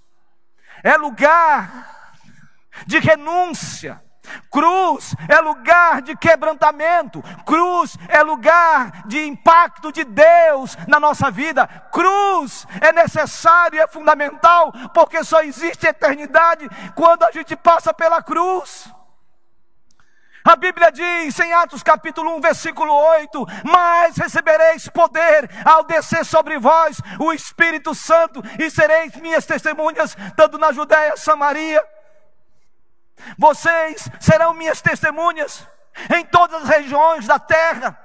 é 0.83 0.97
lugar 0.97 2.13
de 2.85 2.99
renúncia, 2.99 4.01
Cruz 4.49 5.15
é 5.27 5.39
lugar 5.39 6.01
de 6.01 6.15
quebrantamento, 6.15 7.23
cruz 7.45 7.97
é 8.07 8.21
lugar 8.21 9.07
de 9.07 9.25
impacto 9.25 9.91
de 9.91 10.03
Deus 10.03 10.77
na 10.87 10.99
nossa 10.99 11.29
vida. 11.31 11.67
Cruz 11.91 12.67
é 12.81 12.91
necessário 12.91 13.77
e 13.77 13.81
é 13.81 13.87
fundamental, 13.87 14.71
porque 14.93 15.23
só 15.23 15.41
existe 15.41 15.87
eternidade 15.87 16.67
quando 16.95 17.23
a 17.23 17.31
gente 17.31 17.55
passa 17.55 17.93
pela 17.93 18.21
cruz. 18.21 18.89
A 20.47 20.55
Bíblia 20.55 20.91
diz 20.91 21.39
em 21.39 21.51
Atos 21.53 21.81
capítulo 21.81 22.35
1, 22.35 22.41
versículo 22.41 22.93
8: 22.93 23.47
Mas 23.63 24.15
recebereis 24.15 24.87
poder 24.87 25.49
ao 25.65 25.83
descer 25.83 26.23
sobre 26.23 26.59
vós 26.59 27.01
o 27.19 27.33
Espírito 27.33 27.95
Santo, 27.95 28.43
e 28.59 28.69
sereis 28.69 29.15
minhas 29.15 29.43
testemunhas, 29.47 30.15
tanto 30.37 30.59
na 30.59 30.71
Judéia, 30.71 31.17
Samaria 31.17 31.83
vocês 33.37 34.09
serão 34.19 34.53
minhas 34.53 34.81
testemunhas 34.81 35.67
em 36.15 36.25
todas 36.25 36.63
as 36.63 36.69
regiões 36.69 37.25
da 37.25 37.39
terra. 37.39 37.99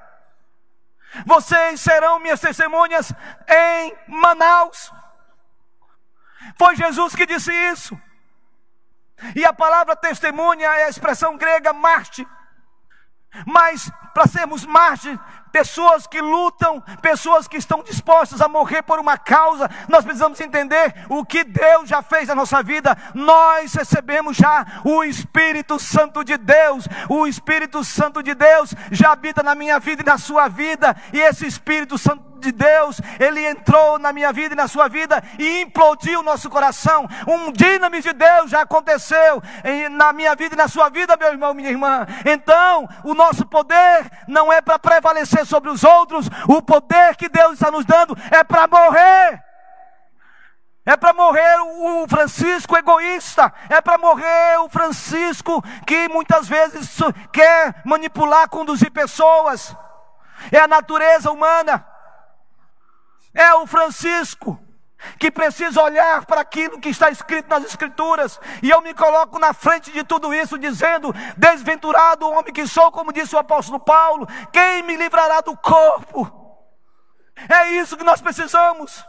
Vocês 1.26 1.80
serão 1.80 2.20
minhas 2.20 2.40
testemunhas 2.40 3.12
em 3.48 3.96
Manaus. 4.06 4.92
Foi 6.56 6.76
Jesus 6.76 7.14
que 7.14 7.26
disse 7.26 7.52
isso. 7.72 8.00
E 9.34 9.44
a 9.44 9.52
palavra 9.52 9.96
testemunha 9.96 10.66
é 10.68 10.84
a 10.84 10.88
expressão 10.88 11.36
grega 11.36 11.72
marte. 11.72 12.26
Mas 13.46 13.90
para 14.14 14.26
sermos 14.26 14.64
mártires, 14.64 15.18
pessoas 15.53 16.07
que 16.07 16.20
lutam, 16.20 16.80
pessoas 17.03 17.46
que 17.46 17.57
estão 17.57 17.82
dispostas 17.82 18.40
a 18.40 18.48
morrer 18.48 18.82
por 18.82 18.98
uma 18.98 19.18
causa. 19.18 19.68
Nós 19.88 20.05
precisamos 20.05 20.40
entender 20.40 20.94
o 21.09 21.24
que 21.24 21.44
Deus 21.44 21.88
já 21.88 22.03
fez 22.03 22.28
na 22.28 22.34
nossa 22.34 22.62
vida. 22.62 22.96
Nós 23.14 23.74
recebemos 23.74 24.36
já 24.36 24.64
o 24.84 25.05
Espírito 25.05 25.78
Santo 25.78 26.24
de 26.24 26.36
Deus. 26.36 26.86
O 27.09 27.26
Espírito 27.26 27.84
Santo 27.84 28.22
de 28.22 28.34
Deus 28.34 28.74
já 28.90 29.12
habita 29.12 29.42
na 29.42 29.55
minha 29.55 29.78
vida 29.78 30.03
e 30.03 30.07
na 30.07 30.18
sua 30.18 30.48
vida. 30.48 30.96
E 31.12 31.20
esse 31.20 31.46
Espírito 31.46 31.98
Santo 31.98 32.30
de 32.40 32.51
Deus, 32.51 33.01
ele 33.20 33.46
entrou 33.46 33.98
na 33.98 34.12
minha 34.12 34.32
vida 34.32 34.55
e 34.55 34.57
na 34.57 34.66
sua 34.66 34.88
vida 34.88 35.22
e 35.38 35.61
implodiu 35.61 36.20
o 36.20 36.22
nosso 36.22 36.48
coração. 36.48 37.07
Um 37.26 37.53
dínamo 37.53 38.01
de 38.01 38.12
Deus 38.12 38.51
já 38.51 38.62
aconteceu 38.62 39.42
na 39.90 40.12
minha 40.12 40.34
vida 40.34 40.55
e 40.55 40.59
na 40.59 40.66
sua 40.66 40.88
vida, 40.88 41.16
meu 41.16 41.28
irmão, 41.28 41.55
minha 41.55 41.68
irmã. 41.68 42.07
Então, 42.24 42.88
o 43.05 43.14
nosso 43.14 43.44
poder 43.46 44.11
não 44.26 44.53
é 44.53 44.61
para 44.61 44.78
prevalecer 44.78 45.39
sobre 45.45 45.70
os 45.70 45.84
outros, 45.84 46.28
o 46.49 46.62
poder 46.62 47.16
que 47.16 47.28
Deus 47.28 47.55
está 47.55 47.70
nos 47.70 47.84
dando 47.84 48.16
é 48.30 48.43
para 48.45 48.66
morrer. 48.66 49.43
É 50.84 50.97
para 50.97 51.12
morrer 51.12 51.57
o 51.61 52.09
Francisco 52.09 52.76
egoísta, 52.76 53.53
é 53.68 53.80
para 53.80 53.99
morrer 53.99 54.59
o 54.61 54.68
Francisco 54.68 55.62
que 55.86 56.09
muitas 56.09 56.49
vezes 56.49 56.99
quer 57.32 57.82
manipular, 57.84 58.49
conduzir 58.49 58.91
pessoas. 58.91 59.76
É 60.51 60.59
a 60.59 60.66
natureza 60.66 61.30
humana. 61.30 61.86
É 63.34 63.55
o 63.55 63.66
Francisco 63.66 64.59
que 65.18 65.30
precisa 65.30 65.82
olhar 65.82 66.24
para 66.26 66.40
aquilo 66.40 66.78
que 66.78 66.88
está 66.88 67.11
escrito 67.11 67.48
nas 67.48 67.64
Escrituras, 67.64 68.38
e 68.62 68.70
eu 68.70 68.80
me 68.80 68.94
coloco 68.94 69.38
na 69.38 69.53
frente 69.53 69.90
de 69.90 70.05
tudo 70.05 70.34
isso, 70.34 70.59
dizendo: 70.59 71.12
Desventurado 71.36 72.26
o 72.26 72.32
homem 72.32 72.53
que 72.53 72.66
sou, 72.66 72.90
como 72.92 73.12
disse 73.12 73.34
o 73.34 73.38
apóstolo 73.38 73.80
Paulo, 73.80 74.26
quem 74.53 74.82
me 74.82 74.96
livrará 74.96 75.40
do 75.40 75.57
corpo? 75.57 76.38
É 77.48 77.72
isso 77.72 77.96
que 77.96 78.05
nós 78.05 78.20
precisamos. 78.20 79.05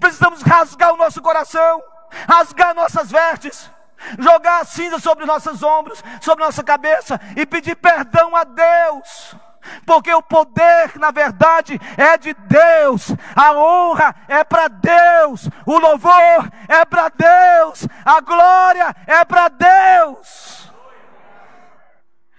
Precisamos 0.00 0.42
rasgar 0.42 0.92
o 0.92 0.96
nosso 0.96 1.22
coração, 1.22 1.82
rasgar 2.28 2.74
nossas 2.74 3.10
vestes, 3.10 3.70
jogar 4.18 4.60
a 4.60 4.64
cinza 4.64 4.98
sobre 4.98 5.24
nossos 5.24 5.62
ombros, 5.62 6.02
sobre 6.20 6.44
nossa 6.44 6.62
cabeça 6.62 7.20
e 7.36 7.46
pedir 7.46 7.76
perdão 7.76 8.34
a 8.34 8.44
Deus 8.44 9.36
porque 9.84 10.12
o 10.12 10.22
poder, 10.22 10.98
na 10.98 11.10
verdade, 11.10 11.78
é 11.96 12.16
de 12.16 12.34
Deus, 12.34 13.12
a 13.34 13.52
honra 13.52 14.14
é 14.28 14.42
para 14.42 14.68
Deus, 14.68 15.48
o 15.66 15.78
louvor 15.78 16.50
é 16.68 16.84
para 16.84 17.08
Deus, 17.08 17.86
a 18.04 18.20
glória 18.20 18.94
é 19.06 19.24
para 19.24 19.48
Deus. 19.48 20.70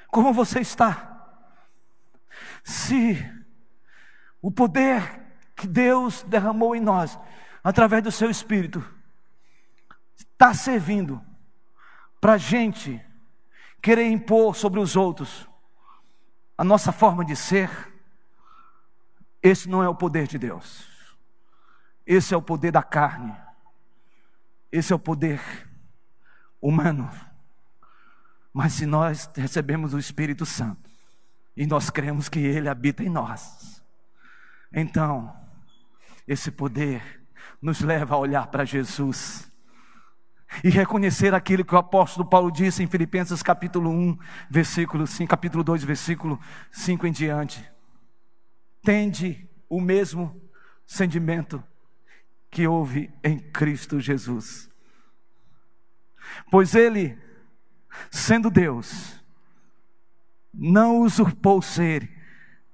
Como 0.08 0.34
você 0.34 0.60
está? 0.60 1.10
Se 2.64 3.18
o 4.42 4.52
poder 4.52 5.22
que 5.56 5.68
Deus 5.68 6.24
derramou 6.24 6.76
em 6.76 6.82
nós, 6.82 7.18
através 7.64 8.04
do 8.04 8.12
seu 8.12 8.30
Espírito, 8.30 8.84
está 10.18 10.54
servindo 10.54 11.22
para 12.20 12.34
a 12.34 12.38
gente 12.38 13.04
querer 13.82 14.10
impor 14.10 14.56
sobre 14.56 14.80
os 14.80 14.96
outros 14.96 15.51
a 16.58 16.64
nossa 16.64 16.92
forma 16.92 17.26
de 17.26 17.36
ser, 17.36 17.70
esse 19.42 19.68
não 19.68 19.84
é 19.84 19.90
o 19.90 19.96
poder 19.96 20.28
de 20.28 20.38
Deus. 20.38 20.88
Esse 22.06 22.34
é 22.34 22.38
o 22.38 22.42
poder 22.42 22.72
da 22.72 22.84
carne. 22.84 23.36
Esse 24.72 24.94
é 24.94 24.96
o 24.96 25.00
poder 25.00 25.42
humano. 26.62 27.10
Mas 28.54 28.74
se 28.74 28.86
nós 28.86 29.30
recebemos 29.36 29.94
o 29.94 30.00
Espírito 30.00 30.46
Santo 30.46 30.90
e 31.56 31.66
nós 31.66 31.90
cremos 31.90 32.30
que 32.30 32.40
Ele 32.40 32.70
habita 32.70 33.04
em 33.04 33.10
nós, 33.10 33.84
então 34.72 35.36
esse 36.28 36.52
poder 36.52 37.22
nos 37.62 37.82
leva 37.82 38.16
a 38.16 38.18
olhar 38.18 38.48
para 38.48 38.66
Jesus 38.66 39.51
e 40.64 40.70
reconhecer 40.70 41.34
aquilo 41.34 41.64
que 41.64 41.74
o 41.74 41.78
apóstolo 41.78 42.28
Paulo 42.28 42.52
disse 42.52 42.84
em 42.84 42.88
Filipenses 42.88 43.42
capítulo 43.42 43.90
1, 43.90 44.18
versículo 44.50 45.08
5, 45.08 45.30
capítulo 45.30 45.64
2, 45.64 45.84
versículo 45.84 46.40
5 46.72 47.08
em 47.08 47.12
diante. 47.12 47.72
Tende 48.84 49.48
o 49.70 49.80
mesmo 49.80 50.40
sentimento 50.86 51.64
que 52.50 52.68
houve 52.68 53.12
em 53.24 53.40
Cristo 53.40 54.00
Jesus. 54.00 54.70
Pois 56.50 56.76
ele, 56.76 57.18
sendo 58.10 58.50
Deus, 58.50 59.22
não 60.54 61.00
usurpou 61.00 61.62
ser 61.62 62.10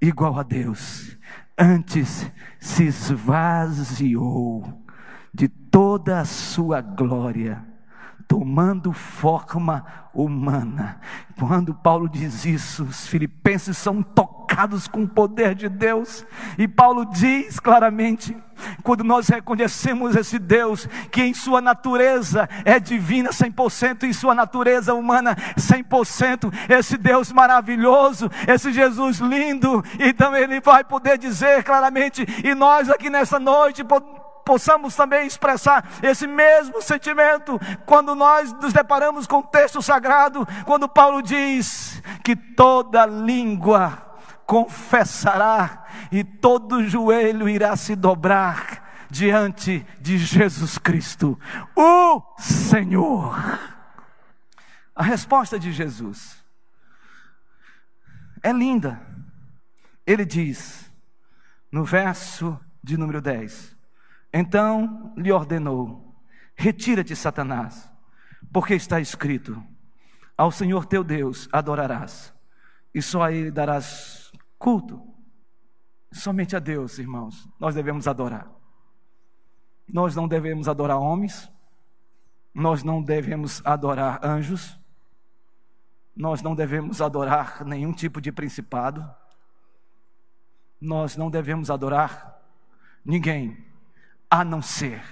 igual 0.00 0.38
a 0.38 0.42
Deus, 0.42 1.16
antes 1.56 2.30
se 2.58 2.84
esvaziou 2.84 4.84
de 5.32 5.48
toda 5.48 6.20
a 6.20 6.24
sua 6.24 6.80
glória 6.80 7.67
tomando 8.28 8.92
forma 8.92 9.84
humana. 10.12 11.00
Quando 11.38 11.74
Paulo 11.74 12.08
diz 12.08 12.44
isso, 12.44 12.84
os 12.84 13.06
filipenses 13.06 13.78
são 13.78 14.02
tocados 14.02 14.86
com 14.86 15.04
o 15.04 15.08
poder 15.08 15.54
de 15.54 15.68
Deus, 15.68 16.26
e 16.58 16.68
Paulo 16.68 17.06
diz 17.06 17.58
claramente: 17.58 18.36
quando 18.82 19.02
nós 19.02 19.28
reconhecemos 19.28 20.14
esse 20.14 20.38
Deus, 20.38 20.86
que 21.10 21.22
em 21.22 21.32
sua 21.32 21.60
natureza 21.60 22.48
é 22.64 22.78
divina 22.78 23.30
100%, 23.30 24.02
em 24.02 24.12
sua 24.12 24.34
natureza 24.34 24.92
humana 24.92 25.34
100%, 25.56 26.52
esse 26.68 26.98
Deus 26.98 27.32
maravilhoso, 27.32 28.30
esse 28.46 28.72
Jesus 28.72 29.18
lindo, 29.18 29.82
então 29.98 30.36
ele 30.36 30.60
vai 30.60 30.84
poder 30.84 31.16
dizer 31.16 31.62
claramente, 31.64 32.26
e 32.44 32.54
nós 32.54 32.90
aqui 32.90 33.08
nessa 33.08 33.38
noite 33.38 33.82
possamos 34.48 34.96
também 34.96 35.26
expressar 35.26 35.86
esse 36.02 36.26
mesmo 36.26 36.80
sentimento 36.80 37.60
quando 37.84 38.14
nós 38.14 38.50
nos 38.54 38.72
deparamos 38.72 39.26
com 39.26 39.40
o 39.40 39.46
texto 39.46 39.82
sagrado, 39.82 40.48
quando 40.64 40.88
Paulo 40.88 41.20
diz 41.20 42.02
que 42.24 42.34
toda 42.34 43.04
língua 43.04 44.16
confessará 44.46 45.84
e 46.10 46.24
todo 46.24 46.88
joelho 46.88 47.46
irá 47.46 47.76
se 47.76 47.94
dobrar 47.94 49.06
diante 49.10 49.86
de 50.00 50.16
Jesus 50.16 50.78
Cristo, 50.78 51.38
o 51.76 52.22
Senhor. 52.38 53.36
A 54.96 55.02
resposta 55.02 55.58
de 55.58 55.72
Jesus 55.72 56.42
é 58.42 58.50
linda. 58.50 58.98
Ele 60.06 60.24
diz, 60.24 60.90
no 61.70 61.84
verso 61.84 62.58
de 62.82 62.96
número 62.96 63.20
10: 63.20 63.77
então 64.32 65.12
lhe 65.16 65.32
ordenou: 65.32 66.14
Retira-te, 66.54 67.14
Satanás, 67.14 67.90
porque 68.52 68.74
está 68.74 69.00
escrito: 69.00 69.62
Ao 70.36 70.50
Senhor 70.50 70.86
teu 70.86 71.02
Deus 71.04 71.48
adorarás, 71.52 72.34
e 72.94 73.00
só 73.00 73.22
a 73.22 73.32
Ele 73.32 73.50
darás 73.50 74.32
culto. 74.58 75.00
Somente 76.10 76.56
a 76.56 76.58
Deus, 76.58 76.98
irmãos, 76.98 77.48
nós 77.60 77.74
devemos 77.74 78.08
adorar. 78.08 78.50
Nós 79.92 80.16
não 80.16 80.26
devemos 80.26 80.68
adorar 80.68 80.98
homens, 80.98 81.50
nós 82.52 82.82
não 82.82 83.02
devemos 83.02 83.62
adorar 83.64 84.24
anjos, 84.24 84.78
nós 86.16 86.42
não 86.42 86.54
devemos 86.54 87.00
adorar 87.00 87.64
nenhum 87.64 87.92
tipo 87.92 88.20
de 88.20 88.32
principado, 88.32 89.08
nós 90.80 91.16
não 91.16 91.30
devemos 91.30 91.70
adorar 91.70 92.42
ninguém 93.04 93.67
a 94.30 94.44
não 94.44 94.60
ser 94.60 95.02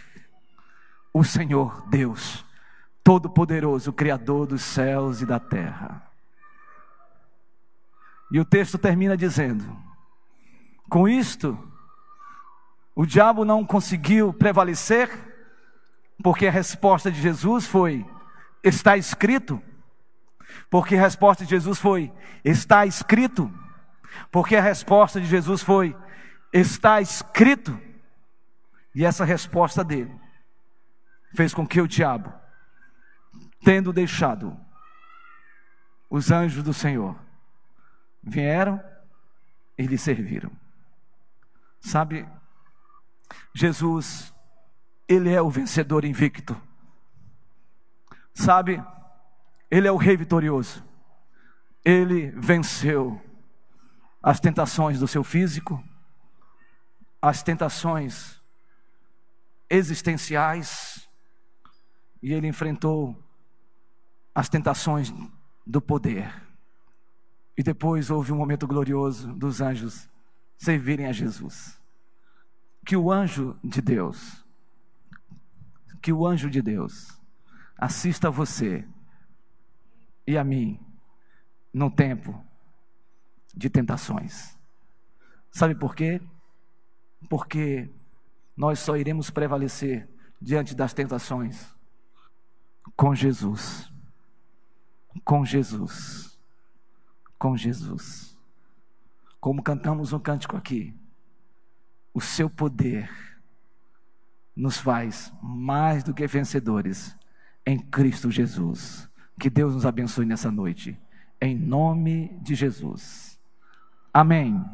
o 1.13 1.25
Senhor 1.25 1.89
Deus, 1.89 2.45
Todo-Poderoso, 3.03 3.93
Criador 3.93 4.47
dos 4.47 4.63
céus 4.63 5.21
e 5.21 5.27
da 5.27 5.39
terra. 5.39 6.03
E 8.31 8.39
o 8.41 8.45
texto 8.45 8.77
termina 8.77 9.17
dizendo: 9.17 9.65
com 10.89 11.09
isto, 11.09 11.59
o 12.95 13.05
diabo 13.05 13.45
não 13.45 13.65
conseguiu 13.65 14.33
prevalecer, 14.33 15.11
porque 16.23 16.47
a 16.47 16.51
resposta 16.51 17.11
de 17.11 17.21
Jesus 17.21 17.67
foi: 17.67 18.07
está 18.63 18.97
escrito. 18.97 19.61
Porque 20.71 20.97
a 20.97 21.01
resposta 21.01 21.45
de 21.45 21.51
Jesus 21.51 21.79
foi: 21.79 22.13
está 22.45 22.87
escrito. 22.87 23.53
Porque 24.31 24.57
a 24.57 24.63
resposta 24.63 25.21
de 25.21 25.27
Jesus 25.27 25.63
foi: 25.63 25.97
está 26.53 27.01
escrito. 27.01 27.79
E 28.97 29.05
essa 29.05 29.27
resposta 29.27 29.85
dele 29.85 30.19
fez 31.35 31.53
com 31.53 31.67
que 31.67 31.83
o 31.83 31.87
diabo, 31.87 32.33
tendo 33.63 33.93
deixado 33.93 34.59
os 36.09 36.31
anjos 36.31 36.63
do 36.63 36.73
Senhor, 36.73 37.15
vieram 38.23 38.83
e 39.77 39.87
lhe 39.87 39.99
serviram. 39.99 40.51
Sabe, 41.79 42.27
Jesus, 43.55 44.33
ele 45.07 45.31
é 45.31 45.43
o 45.43 45.51
vencedor 45.51 46.03
invicto. 46.07 46.59
Sabe, 48.33 48.83
ele 49.71 49.87
é 49.87 49.93
o 49.93 49.99
rei 49.99 50.17
vitorioso. 50.17 50.83
Ele 51.85 52.31
venceu 52.31 53.21
as 54.23 54.41
tentações 54.41 54.99
do 54.99 55.07
seu 55.07 55.23
físico, 55.23 55.85
as 57.21 57.43
tentações 57.43 58.41
existenciais, 59.69 61.09
e 62.23 62.33
ele 62.33 62.47
enfrentou 62.47 63.17
as 64.35 64.49
tentações 64.49 65.13
do 65.67 65.81
poder. 65.81 66.43
E 67.57 67.63
depois 67.63 68.11
houve 68.11 68.33
um 68.33 68.37
momento 68.37 68.67
glorioso 68.67 69.33
dos 69.33 69.61
anjos 69.61 70.09
servirem 70.59 71.07
a 71.07 71.13
Jesus. 71.13 71.81
Que 72.85 72.97
o 72.97 73.11
anjo 73.11 73.59
de 73.65 73.81
Deus, 73.81 74.45
que 76.03 76.13
o 76.13 76.27
anjo 76.27 76.49
de 76.49 76.63
Deus 76.63 77.21
assista 77.79 78.29
a 78.29 78.31
você 78.31 78.87
e 80.27 80.37
a 80.37 80.45
mim 80.45 80.81
no 81.73 81.91
tempo 81.91 82.45
de 83.55 83.71
tentações. 83.71 84.57
Sabe 85.51 85.75
por 85.75 85.95
quê? 85.95 86.21
Porque 87.29 87.91
nós 88.57 88.79
só 88.79 88.97
iremos 88.97 89.31
prevalecer 89.31 90.09
diante 90.41 90.75
das 90.75 90.95
tentações 90.95 91.75
com 92.97 93.15
Jesus. 93.15 93.93
Com 95.25 95.45
Jesus. 95.45 96.39
Com 97.39 97.57
Jesus. 97.57 98.37
Como 99.41 99.63
cantamos 99.63 100.13
um 100.13 100.19
cântico 100.19 100.57
aqui, 100.57 100.95
o 102.13 102.21
seu 102.21 102.49
poder 102.49 103.11
nos 104.57 104.79
faz 104.79 105.33
mais 105.43 106.03
do 106.03 106.15
que 106.15 106.27
vencedores 106.27 107.17
em 107.65 107.79
Cristo 107.79 108.31
Jesus. 108.31 109.09
Que 109.39 109.51
Deus 109.51 109.75
nos 109.75 109.85
abençoe 109.85 110.25
nessa 110.25 110.51
noite, 110.51 110.99
em 111.41 111.55
nome 111.55 112.39
de 112.41 112.55
Jesus. 112.55 113.39
Amém. 114.13 114.65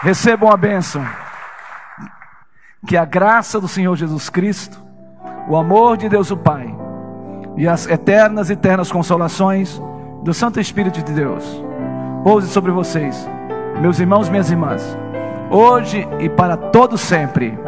Recebam 0.00 0.50
a 0.50 0.56
bênção. 0.56 1.04
Que 2.86 2.96
a 2.96 3.04
graça 3.04 3.60
do 3.60 3.68
Senhor 3.68 3.96
Jesus 3.96 4.30
Cristo, 4.30 4.78
o 5.48 5.56
amor 5.56 5.96
de 5.96 6.08
Deus 6.08 6.30
o 6.30 6.36
Pai 6.36 6.74
e 7.56 7.66
as 7.66 7.86
eternas 7.86 8.50
e 8.50 8.52
eternas 8.52 8.92
consolações 8.92 9.80
do 10.22 10.32
Santo 10.32 10.60
Espírito 10.60 11.02
de 11.02 11.12
Deus 11.12 11.44
pouse 12.22 12.48
sobre 12.48 12.70
vocês, 12.70 13.28
meus 13.80 13.98
irmãos, 13.98 14.28
minhas 14.28 14.50
irmãs, 14.50 14.96
hoje 15.50 16.06
e 16.20 16.28
para 16.28 16.56
todo 16.56 16.96
sempre. 16.96 17.58